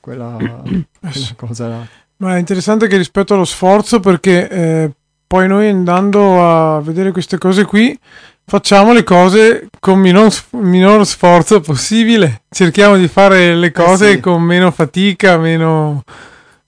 [0.00, 1.86] quella, quella cosa là.
[2.16, 4.90] Ma è interessante che rispetto allo sforzo perché eh,
[5.26, 7.96] poi noi andando a vedere queste cose qui
[8.44, 14.20] facciamo le cose con minor, minor sforzo possibile, cerchiamo di fare le cose eh sì.
[14.20, 16.02] con meno fatica, meno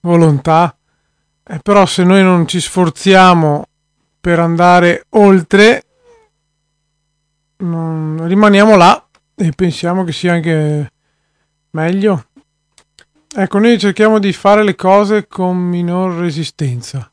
[0.01, 0.75] volontà.
[1.43, 3.65] Eh, però se noi non ci sforziamo
[4.21, 5.83] per andare oltre,
[7.61, 9.03] non, rimaniamo là
[9.35, 10.91] e pensiamo che sia anche
[11.71, 12.25] meglio.
[13.33, 17.09] Ecco, noi cerchiamo di fare le cose con minor resistenza.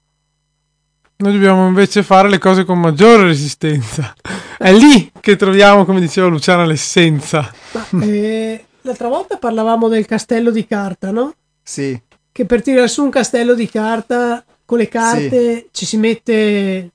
[1.20, 4.14] Noi dobbiamo invece fare le cose con maggiore resistenza.
[4.58, 7.52] È lì che troviamo, come diceva Luciana, l'essenza.
[7.90, 11.32] Ma, eh, l'altra volta parlavamo del castello di carta, no?
[11.62, 12.00] Sì.
[12.30, 15.68] Che per tirare su un castello di carta con le carte sì.
[15.72, 16.90] ci si mette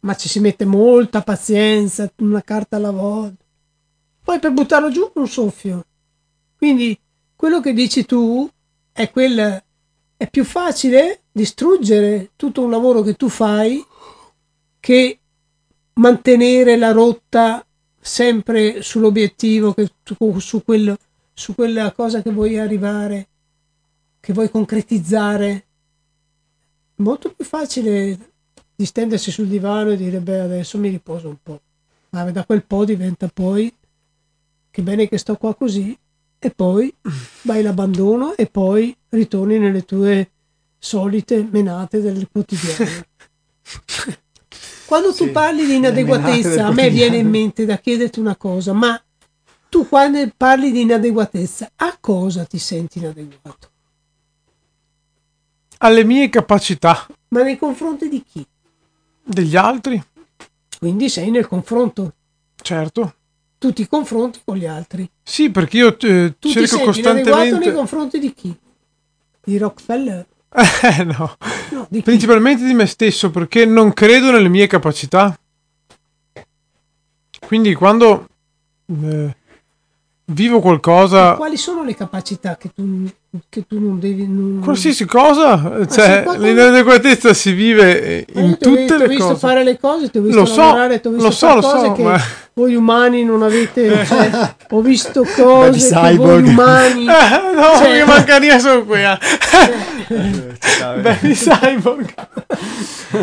[0.00, 3.44] ma ci si mette molta pazienza, una carta alla volta.
[4.22, 5.84] Poi per buttarlo giù un soffio.
[6.56, 6.98] Quindi
[7.34, 8.48] quello che dici tu
[8.92, 9.62] è quel
[10.16, 13.84] è più facile distruggere tutto un lavoro che tu fai
[14.80, 15.18] che
[15.94, 17.64] mantenere la rotta
[18.00, 19.90] sempre sull'obiettivo, che,
[20.38, 20.96] su, quello,
[21.32, 23.28] su quella cosa che vuoi arrivare,
[24.20, 25.66] che vuoi concretizzare.
[26.96, 28.32] Molto più facile
[28.78, 31.60] di stendersi sul divano e dire beh adesso mi riposo un po'.
[32.10, 33.74] Ma da quel po' diventa poi
[34.70, 35.98] che bene che sto qua così
[36.38, 36.94] e poi
[37.42, 40.30] vai l'abbandono e poi ritorni nelle tue
[40.78, 42.88] solite menate del quotidiano.
[44.86, 48.72] Quando tu sì, parli di inadeguatezza, a me viene in mente da chiederti una cosa,
[48.72, 49.02] ma
[49.68, 53.70] tu quando parli di inadeguatezza, a cosa ti senti inadeguato?
[55.78, 57.08] Alle mie capacità.
[57.30, 58.46] Ma nei confronti di chi?
[59.30, 60.02] Degli altri?
[60.78, 62.14] Quindi sei nel confronto.
[62.62, 63.14] Certo.
[63.58, 65.08] Tu ti confronti con gli altri.
[65.22, 67.58] Sì, perché io eh, Tu cerco costantemente...
[67.58, 68.56] nei confronti di chi?
[69.44, 70.26] Di Rockefeller?
[70.82, 71.36] Eh, no.
[71.72, 72.00] No, di?
[72.00, 75.38] Principalmente di me stesso, perché non credo nelle mie capacità.
[77.46, 78.28] Quindi quando
[78.86, 79.36] eh,
[80.30, 83.06] vivo qualcosa, Quali sono le capacità che tu,
[83.48, 84.26] che tu non devi...
[84.28, 84.60] Non...
[84.62, 88.96] qualsiasi cosa, cioè quando- l'inadeguatezza si vive eh, in ti ho vi- tutte ti ho
[88.98, 89.38] le visto cose.
[89.38, 91.60] fare le cose, ti ho visto Lo so, lavorare, ti ho visto lo so, fare
[91.60, 92.20] lo cose so, che ma-
[92.52, 94.04] voi umani non avete...
[94.06, 96.16] cioè, ho visto cose che cyborg.
[96.42, 97.06] voi umani...
[97.08, 99.02] Eh, no, Cioè- mi mancaria solo qui.
[99.02, 99.18] eh.
[101.02, 102.14] Baby Cyborg.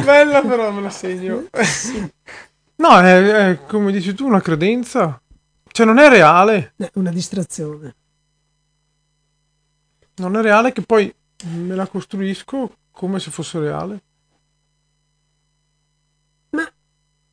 [0.04, 1.44] Bella però me la segno.
[2.78, 5.20] No, è, è, come dici tu una credenza.
[5.76, 6.74] Cioè non è reale.
[6.78, 7.96] Eh, Una distrazione.
[10.16, 11.14] Non è reale che poi
[11.48, 14.02] me la costruisco come se fosse reale.
[16.52, 16.72] Ma-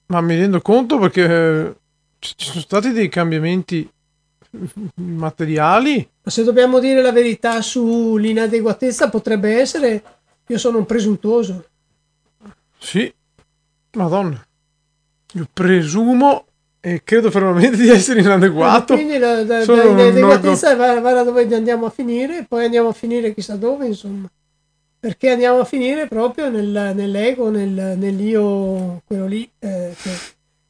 [0.06, 1.76] Ma mi rendo conto perché eh,
[2.18, 3.88] ci ci sono stati dei cambiamenti
[4.94, 6.10] materiali.
[6.24, 10.02] Ma se dobbiamo dire la verità sull'inadeguatezza, potrebbe essere...
[10.48, 11.64] Io sono un presuntuoso.
[12.76, 13.14] Sì,
[13.92, 14.44] madonna.
[15.34, 16.46] Io presumo
[16.84, 18.94] e credo fermamente di essere inadeguato.
[18.94, 22.64] Quindi la, la, Sono la- un l'inadeguatezza va, va da dove andiamo a finire, poi
[22.64, 24.28] andiamo a finire chissà dove, insomma.
[24.98, 30.10] Perché andiamo a finire proprio nel- nell'ego, nel, nell'io, quello lì, eh, che,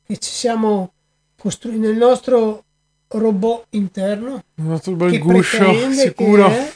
[0.07, 0.93] che ci siamo
[1.39, 2.63] costruiti nel nostro
[3.09, 4.43] robot interno.
[4.57, 6.47] Il nostro bel guscio, sicuro.
[6.49, 6.73] è-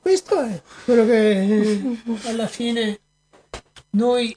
[0.00, 3.00] questo è quello che alla fine
[3.90, 4.34] noi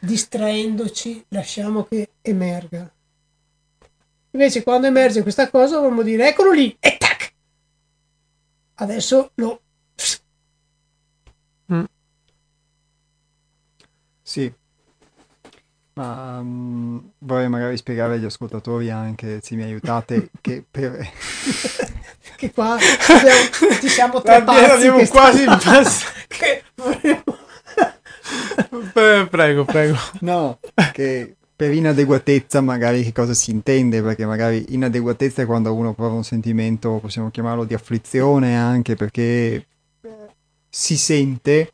[0.00, 2.90] distraendoci lasciamo che emerga.
[4.36, 7.32] Invece quando emerge questa cosa vorremmo dire eccolo lì e tac!
[8.74, 9.62] Adesso lo...
[14.22, 14.52] Sì.
[15.94, 20.98] Ma mm, vorrei magari spiegare agli ascoltatori anche, se mi aiutate, che per...
[22.36, 27.38] che qua abbiamo- ci siamo tre abbiamo che quasi stanno- impazz- che vorremmo-
[29.30, 29.96] prego, prego.
[30.20, 30.58] No,
[30.92, 36.14] che per inadeguatezza magari che cosa si intende, perché magari inadeguatezza è quando uno prova
[36.14, 39.66] un sentimento, possiamo chiamarlo di afflizione anche, perché
[40.68, 41.70] si sente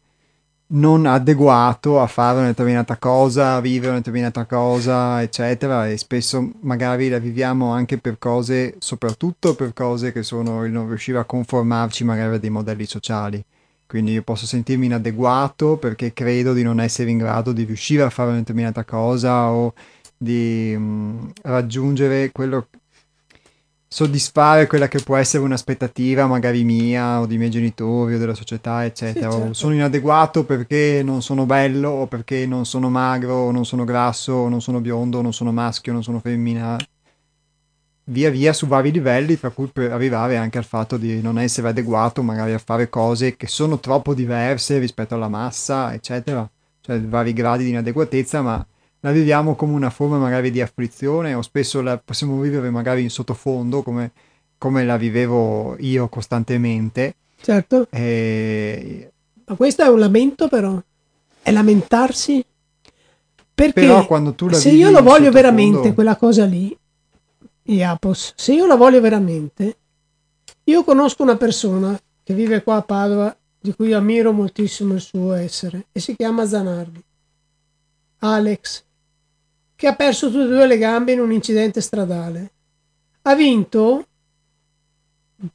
[0.74, 6.52] non adeguato a fare una determinata cosa, a vivere una determinata cosa, eccetera, e spesso
[6.60, 11.24] magari la viviamo anche per cose, soprattutto per cose che sono il non riuscire a
[11.24, 13.44] conformarci magari a dei modelli sociali.
[13.92, 18.08] Quindi io posso sentirmi inadeguato perché credo di non essere in grado di riuscire a
[18.08, 19.74] fare una determinata cosa o
[20.16, 22.68] di mm, raggiungere quello,
[23.86, 28.82] soddisfare quella che può essere un'aspettativa magari mia o dei miei genitori o della società,
[28.86, 29.30] eccetera.
[29.30, 29.52] Sì, certo.
[29.52, 34.32] sono inadeguato perché non sono bello o perché non sono magro o non sono grasso
[34.32, 36.78] o non sono biondo o non sono maschio o non sono femmina.
[38.04, 41.68] Via via su vari livelli, tra cui per arrivare anche al fatto di non essere
[41.68, 46.48] adeguato magari a fare cose che sono troppo diverse rispetto alla massa, eccetera.
[46.80, 48.66] Cioè vari gradi di inadeguatezza, ma
[49.00, 53.10] la viviamo come una forma magari di afflizione o spesso la possiamo vivere magari in
[53.10, 54.10] sottofondo come,
[54.58, 57.14] come la vivevo io costantemente.
[57.40, 59.10] Certo, E...
[59.46, 60.80] ma questo è un lamento però.
[61.40, 62.44] È lamentarsi.
[63.54, 66.76] Perché Però quando tu la se io lo voglio veramente quella cosa lì,
[67.64, 69.76] Iapos, se io la voglio veramente,
[70.64, 75.32] io conosco una persona che vive qua a Padova, di cui ammiro moltissimo il suo
[75.34, 77.02] essere, e si chiama Zanardi.
[78.18, 78.84] Alex,
[79.76, 82.52] che ha perso tutte e due le gambe in un incidente stradale.
[83.22, 84.06] Ha vinto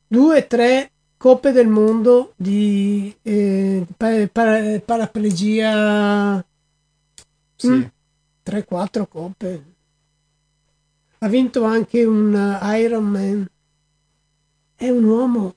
[0.07, 6.45] due tre coppe del mondo di eh, pa- pa- paraplegia
[7.55, 7.69] Sì.
[7.69, 7.83] Mm.
[8.43, 9.63] 3-4 coppe.
[11.19, 13.47] Ha vinto anche un uh, Ironman.
[14.75, 15.55] È un uomo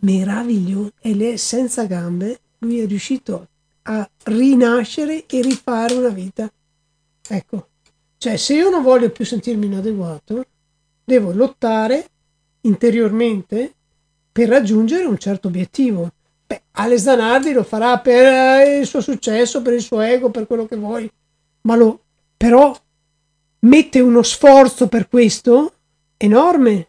[0.00, 3.46] meraviglioso e lei senza gambe lui è riuscito
[3.82, 6.50] a rinascere e rifare una vita.
[7.28, 7.68] Ecco,
[8.18, 10.44] cioè se io non voglio più sentirmi inadeguato,
[11.04, 12.06] devo lottare
[12.62, 13.74] interiormente
[14.32, 16.10] per raggiungere un certo obiettivo.
[16.46, 20.46] Beh, Ale Zanardi lo farà per eh, il suo successo, per il suo ego, per
[20.46, 21.10] quello che vuoi,
[21.62, 22.00] ma lo,
[22.36, 22.76] però
[23.60, 25.74] mette uno sforzo per questo
[26.16, 26.86] enorme.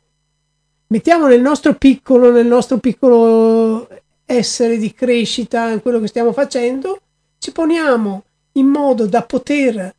[0.88, 3.88] Mettiamo nel nostro piccolo, nel nostro piccolo
[4.26, 7.00] essere di crescita, in quello che stiamo facendo,
[7.38, 9.94] ci poniamo in modo da poter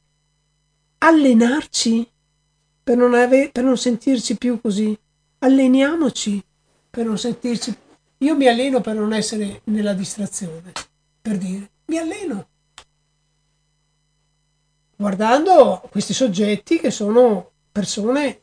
[0.98, 2.06] allenarci
[2.82, 4.96] per non, ave- per non sentirci più così.
[5.38, 6.42] Alleniamoci
[6.90, 7.74] per non sentirci.
[8.18, 10.72] Io mi alleno per non essere nella distrazione,
[11.20, 12.46] per dire, mi alleno.
[15.02, 18.40] Guardando questi soggetti che sono persone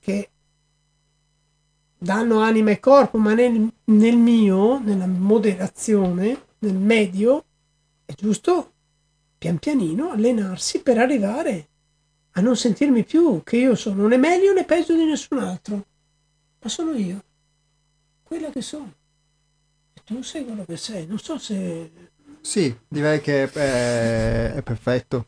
[0.00, 0.30] che
[1.98, 7.44] danno anima e corpo, ma nel, nel mio, nella moderazione, nel medio,
[8.06, 8.72] è giusto
[9.36, 11.68] pian pianino allenarsi per arrivare
[12.32, 15.84] a non sentirmi più che io sono né meglio né peggio di nessun altro,
[16.60, 17.22] ma sono io,
[18.22, 18.90] quella che sono.
[19.92, 22.08] E tu sei quello che sei, non so se...
[22.40, 25.26] Sì, direi che è, è perfetto.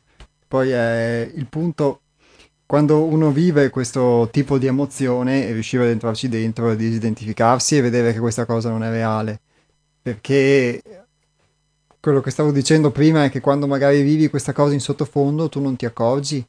[0.52, 2.00] Poi è il punto
[2.66, 7.80] quando uno vive questo tipo di emozione e riuscire ad entrarci dentro e disidentificarsi e
[7.80, 9.40] vedere che questa cosa non è reale.
[10.02, 10.82] Perché
[11.98, 15.58] quello che stavo dicendo prima è che quando magari vivi questa cosa in sottofondo tu
[15.58, 16.46] non ti accorgi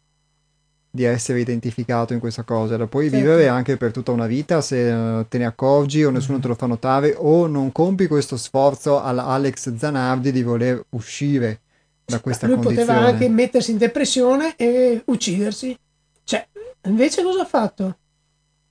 [0.92, 3.20] di essere identificato in questa cosa, la puoi certo.
[3.20, 6.56] vivere anche per tutta una vita se eh, te ne accorgi o nessuno te lo
[6.56, 11.62] fa notare o non compi questo sforzo all'Alex Zanardi di voler uscire
[12.06, 12.86] da questa Lui condizione.
[12.86, 15.78] poteva anche mettersi in depressione e uccidersi.
[16.24, 16.48] Cioè,
[16.86, 17.98] invece cosa ha fatto?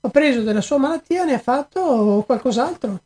[0.01, 3.03] Ha preso della sua malattia, ne ha fatto qualcos'altro.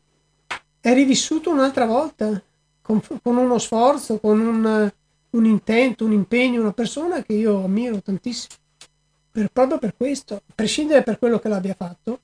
[0.81, 2.41] È rivissuto un'altra volta,
[2.81, 4.93] con, con uno sforzo, con un,
[5.31, 8.55] un intento, un impegno, una persona che io ammiro tantissimo
[9.37, 12.21] per, proprio per questo, a prescindere per quello che l'abbia fatto,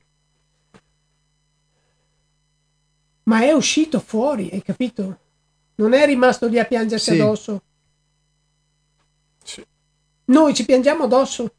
[3.25, 5.19] ma è uscito fuori, hai capito?
[5.75, 7.21] Non è rimasto lì a piangersi sì.
[7.21, 7.63] addosso.
[10.33, 11.53] Noi ci piangiamo addosso.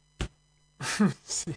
[1.22, 1.54] sì.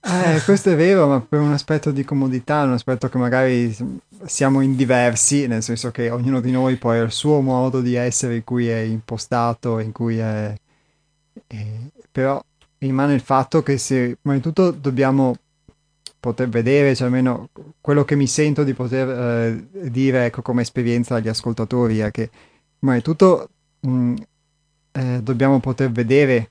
[0.00, 3.76] Eh, questo è vero, ma per un aspetto di comodità, un aspetto che magari
[4.24, 7.96] siamo in diversi, nel senso che ognuno di noi poi ha il suo modo di
[7.96, 10.54] essere in cui è impostato, in cui è
[11.48, 12.42] eh, però
[12.78, 15.36] rimane il fatto che se, prima di tutto dobbiamo
[16.18, 17.50] poter vedere, cioè almeno
[17.80, 22.30] quello che mi sento di poter eh, dire ecco, come esperienza agli ascoltatori è che
[22.78, 23.50] prima di tutto
[23.80, 24.14] mh,
[24.96, 26.50] eh, dobbiamo poter vedere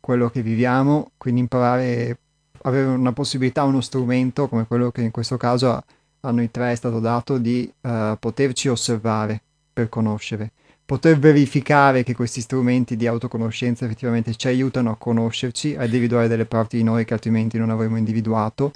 [0.00, 2.18] quello che viviamo, quindi imparare,
[2.62, 5.84] avere una possibilità, uno strumento come quello che in questo caso a,
[6.20, 9.40] a noi tre è stato dato di uh, poterci osservare
[9.72, 10.52] per conoscere
[10.86, 16.44] poter verificare che questi strumenti di autoconoscenza effettivamente ci aiutano a conoscerci, a individuare delle
[16.44, 18.72] parti di noi che altrimenti non avremmo individuato.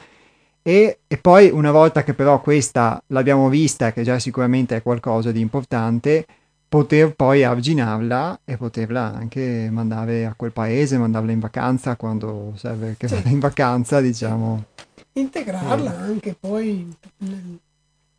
[0.62, 5.32] E, e poi una volta che però questa l'abbiamo vista, che già sicuramente è qualcosa
[5.32, 6.26] di importante,
[6.68, 12.96] poter poi arginarla e poterla anche mandare a quel paese, mandarla in vacanza quando serve
[12.98, 14.64] che vada in vacanza, diciamo.
[15.12, 16.02] Integrarla eh.
[16.02, 17.58] anche poi in,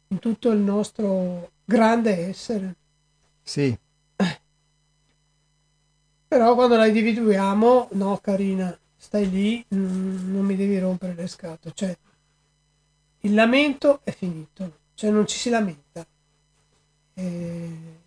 [0.07, 2.75] in tutto il nostro grande essere.
[3.43, 3.77] Sì.
[6.27, 11.73] Però quando la individuiamo, no carina, stai lì, non mi devi rompere le scatole.
[11.73, 11.97] Cioè,
[13.21, 16.05] il lamento è finito, cioè non ci si lamenta.
[17.13, 17.97] E...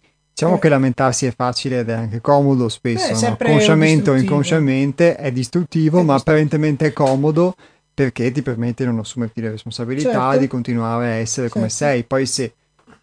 [0.43, 0.59] Diciamo eh.
[0.59, 3.37] che lamentarsi è facile ed è anche comodo spesso, no?
[3.37, 7.55] consciamente o inconsciamente è distruttivo, è ma apparentemente è comodo
[7.95, 10.39] perché ti permette di non assumerti le responsabilità certo.
[10.39, 11.59] di continuare a essere certo.
[11.59, 12.03] come sei.
[12.03, 12.55] Poi se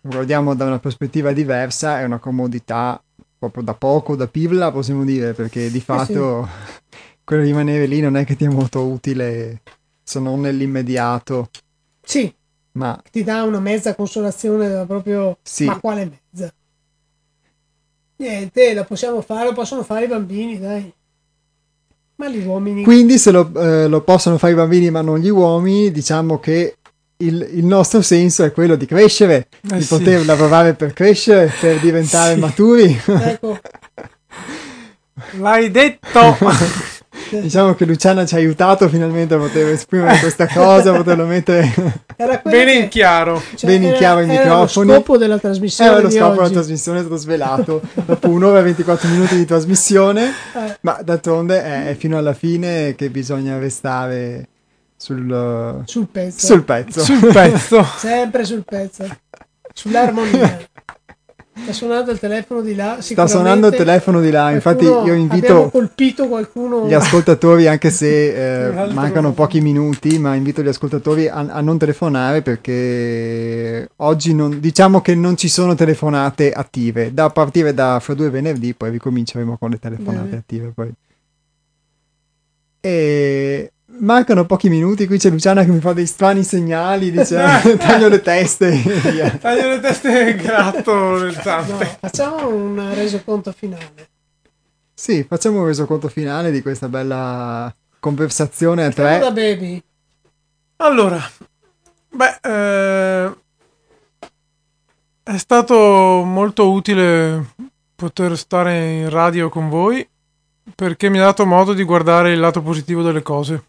[0.01, 3.01] guardiamo da una prospettiva diversa, è una comodità
[3.37, 6.97] proprio da poco, da pilla possiamo dire, perché di fatto sì.
[7.23, 9.61] quello di rimanere lì non è che ti è molto utile
[10.03, 11.49] se non nell'immediato.
[12.01, 12.33] Sì,
[12.73, 15.37] ma ti dà una mezza consolazione proprio...
[15.41, 15.65] Sì.
[15.65, 16.18] Ma quale mezza?
[18.19, 20.91] Niente, la possiamo fare, lo possono fare i bambini, dai.
[22.15, 22.83] Ma gli uomini...
[22.83, 26.75] Quindi se lo, eh, lo possono fare i bambini ma non gli uomini, diciamo che
[27.15, 29.87] il, il, nostro senso è quello di crescere, eh di sì.
[29.87, 32.39] poter lavorare per crescere, per diventare sì.
[32.41, 33.01] maturi.
[33.05, 33.57] Ecco.
[35.39, 36.37] L'hai detto!
[37.29, 41.73] diciamo che Luciana ci ha aiutato finalmente a poter esprimere questa cosa, a poterlo mettere
[42.43, 43.41] bene in chiaro.
[43.55, 44.87] Cioè, bene in chiaro i microfoni.
[44.87, 45.91] Lo scopo della trasmissione.
[45.91, 50.27] Era lo scopo della trasmissione, è stato svelato dopo un'ora e 24 minuti di trasmissione,
[50.27, 50.77] eh.
[50.81, 54.47] ma d'altronde è, è fino alla fine che bisogna restare
[54.95, 56.45] sul, sul pezzo.
[56.45, 57.01] Sul pezzo.
[57.01, 57.83] Sul pezzo.
[57.97, 59.05] Sempre sul pezzo.
[59.73, 60.59] Sull'armonia.
[61.63, 62.97] Sta suonando il telefono di là.
[62.99, 64.51] Sta suonando il telefono di là.
[64.51, 66.87] Infatti, io invito colpito qualcuno.
[66.87, 71.77] gli ascoltatori, anche se eh, mancano pochi minuti, ma invito gli ascoltatori a, a, non
[71.77, 77.13] telefonare perché oggi non, diciamo che non ci sono telefonate attive.
[77.13, 80.37] Da partire da fra due venerdì, poi ricominceremo con le telefonate Bene.
[80.37, 80.71] attive.
[80.73, 80.93] Poi.
[82.81, 87.35] E Mancano pochi minuti, qui c'è Luciana che mi fa dei strani segnali, dice
[87.77, 88.81] taglio le teste.
[89.39, 91.83] taglio le teste e gratto nel zampe.
[91.83, 94.07] No, facciamo un resoconto finale.
[94.93, 99.19] Sì, facciamo un resoconto finale di questa bella conversazione a tre.
[99.19, 99.81] da baby.
[100.77, 101.21] Allora,
[102.09, 103.33] beh, eh,
[105.23, 107.53] è stato molto utile
[107.95, 110.07] poter stare in radio con voi
[110.73, 113.63] perché mi ha dato modo di guardare il lato positivo delle cose.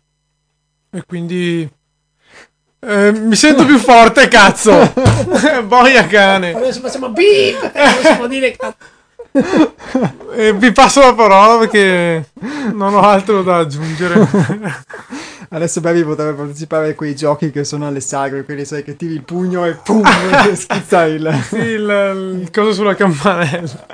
[0.92, 1.70] E quindi
[2.80, 4.92] eh, mi sento più forte, cazzo!
[5.64, 6.54] Boia cane!
[6.54, 7.72] Adesso facciamo beep!
[7.74, 8.76] Non si può dire cazzo.
[10.34, 12.30] E vi passo la parola perché
[12.72, 14.26] non ho altro da aggiungere.
[15.50, 19.14] Adesso Baby potrebbe partecipare a quei giochi che sono alle sagre, quelli sai che tiri
[19.14, 20.04] il pugno e pum,
[20.54, 21.38] schizza il...
[21.48, 23.86] Sì, il, il coso sulla campanella.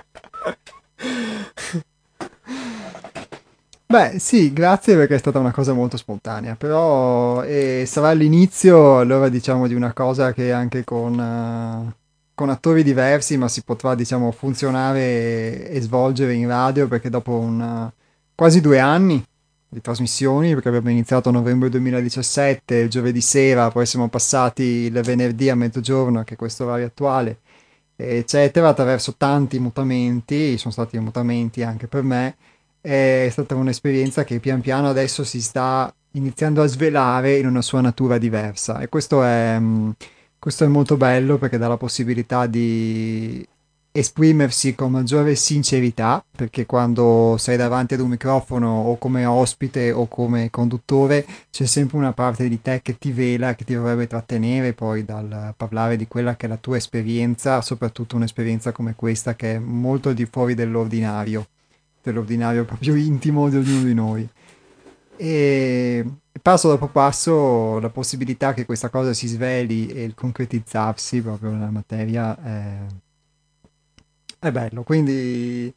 [3.88, 9.28] Beh, sì, grazie perché è stata una cosa molto spontanea, però eh, sarà l'inizio allora
[9.28, 11.92] diciamo di una cosa che anche con, uh,
[12.34, 17.38] con attori diversi, ma si potrà diciamo funzionare e, e svolgere in radio perché dopo
[17.38, 17.88] un,
[18.34, 19.24] quasi due anni
[19.68, 25.00] di trasmissioni, perché abbiamo iniziato a novembre 2017, il giovedì sera, poi siamo passati il
[25.02, 27.38] venerdì a mezzogiorno, che è questo orario attuale,
[27.94, 32.36] eccetera, attraverso tanti mutamenti, sono stati mutamenti anche per me,
[32.86, 37.80] è stata un'esperienza che pian piano adesso si sta iniziando a svelare in una sua
[37.80, 38.78] natura diversa.
[38.78, 39.90] E questo è, mm,
[40.38, 43.44] questo è molto bello perché dà la possibilità di
[43.90, 50.06] esprimersi con maggiore sincerità perché quando sei davanti ad un microfono o come ospite o
[50.06, 54.74] come conduttore c'è sempre una parte di te che ti vela, che ti dovrebbe trattenere
[54.74, 59.54] poi dal parlare di quella che è la tua esperienza, soprattutto un'esperienza come questa che
[59.54, 61.46] è molto di fuori dell'ordinario
[62.10, 64.28] dell'ordinario proprio intimo di ognuno di noi.
[65.18, 66.04] E
[66.42, 71.70] passo dopo passo la possibilità che questa cosa si sveli e il concretizzarsi proprio nella
[71.70, 72.76] materia è,
[74.38, 74.82] è bello.
[74.82, 75.74] Quindi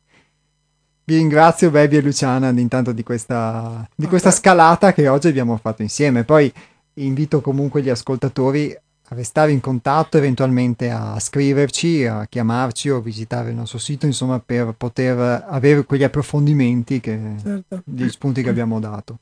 [1.05, 5.81] vi ringrazio Baby e Luciana intanto di questa, di questa scalata che oggi abbiamo fatto
[5.81, 6.23] insieme.
[6.23, 6.51] Poi
[6.95, 8.77] invito comunque gli ascoltatori
[9.11, 14.39] a restare in contatto, eventualmente a scriverci, a chiamarci o visitare il nostro sito, insomma,
[14.39, 17.81] per poter avere quegli approfondimenti, che, certo.
[17.85, 19.17] gli spunti che abbiamo dato.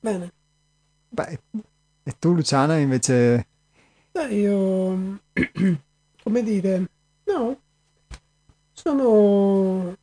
[0.00, 0.32] Bene.
[1.08, 1.38] Beh,
[2.02, 3.46] e tu Luciana invece...
[4.10, 5.20] Beh, io,
[6.22, 6.88] come dire,
[7.24, 7.60] no,
[8.72, 9.96] sono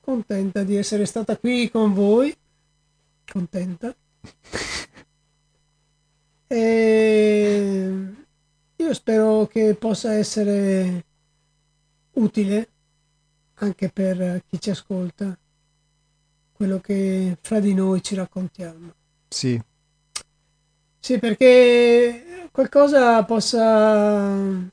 [0.00, 2.34] contenta di essere stata qui con voi,
[3.30, 3.94] contenta.
[6.52, 7.94] E
[8.74, 11.04] io spero che possa essere
[12.14, 12.68] utile
[13.54, 15.38] anche per chi ci ascolta
[16.50, 18.92] quello che fra di noi ci raccontiamo.
[19.28, 19.62] Sì.
[20.98, 24.68] Sì, perché qualcosa possa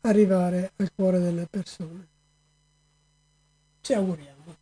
[0.00, 2.08] arrivare al cuore delle persone.
[3.82, 4.56] Ci auguriamo.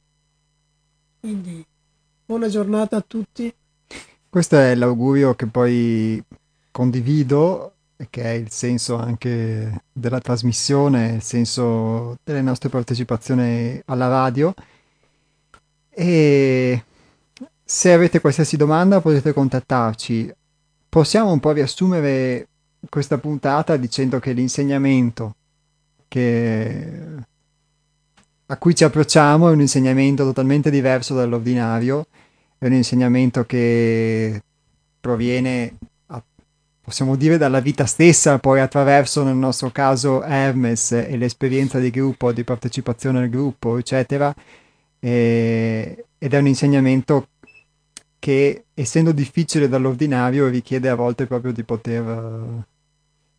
[1.21, 1.65] Quindi
[2.25, 3.55] buona giornata a tutti.
[4.29, 6.21] Questo è l'augurio che poi
[6.77, 7.73] condivido,
[8.11, 14.53] che è il senso anche della trasmissione, il senso delle nostre partecipazioni alla radio.
[15.89, 16.85] E
[17.65, 20.31] se avete qualsiasi domanda potete contattarci.
[20.87, 22.47] Possiamo un po' riassumere
[22.91, 25.35] questa puntata dicendo che l'insegnamento
[26.09, 27.15] che...
[28.45, 32.07] a cui ci approcciamo è un insegnamento totalmente diverso dall'ordinario,
[32.59, 34.43] è un insegnamento che
[35.01, 35.79] proviene
[36.87, 42.31] possiamo dire dalla vita stessa, poi attraverso nel nostro caso Hermes e l'esperienza di gruppo,
[42.31, 44.33] di partecipazione al gruppo, eccetera,
[45.01, 47.27] e, ed è un insegnamento
[48.21, 52.65] che essendo difficile dall'ordinario richiede a volte proprio di poter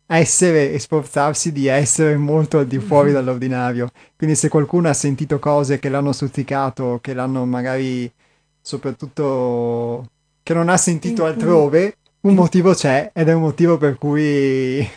[0.06, 3.88] eh, essere e sforzarsi di essere molto al di fuori dall'ordinario.
[4.14, 8.12] Quindi se qualcuno ha sentito cose che l'hanno stuzzicato, che l'hanno magari
[8.60, 10.06] soprattutto
[10.42, 14.88] che non ha sentito altrove, un motivo c'è ed è un motivo per cui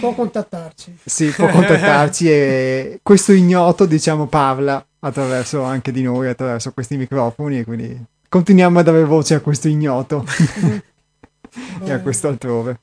[0.00, 0.98] può contattarci.
[1.04, 7.60] sì, può contattarci e questo ignoto, diciamo, parla attraverso anche di noi, attraverso questi microfoni
[7.60, 10.24] e quindi continuiamo a dare voce a questo ignoto
[11.84, 12.80] e a questo altrove.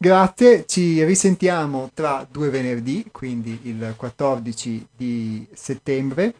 [0.00, 6.34] Grazie, ci risentiamo tra due venerdì, quindi il 14 di settembre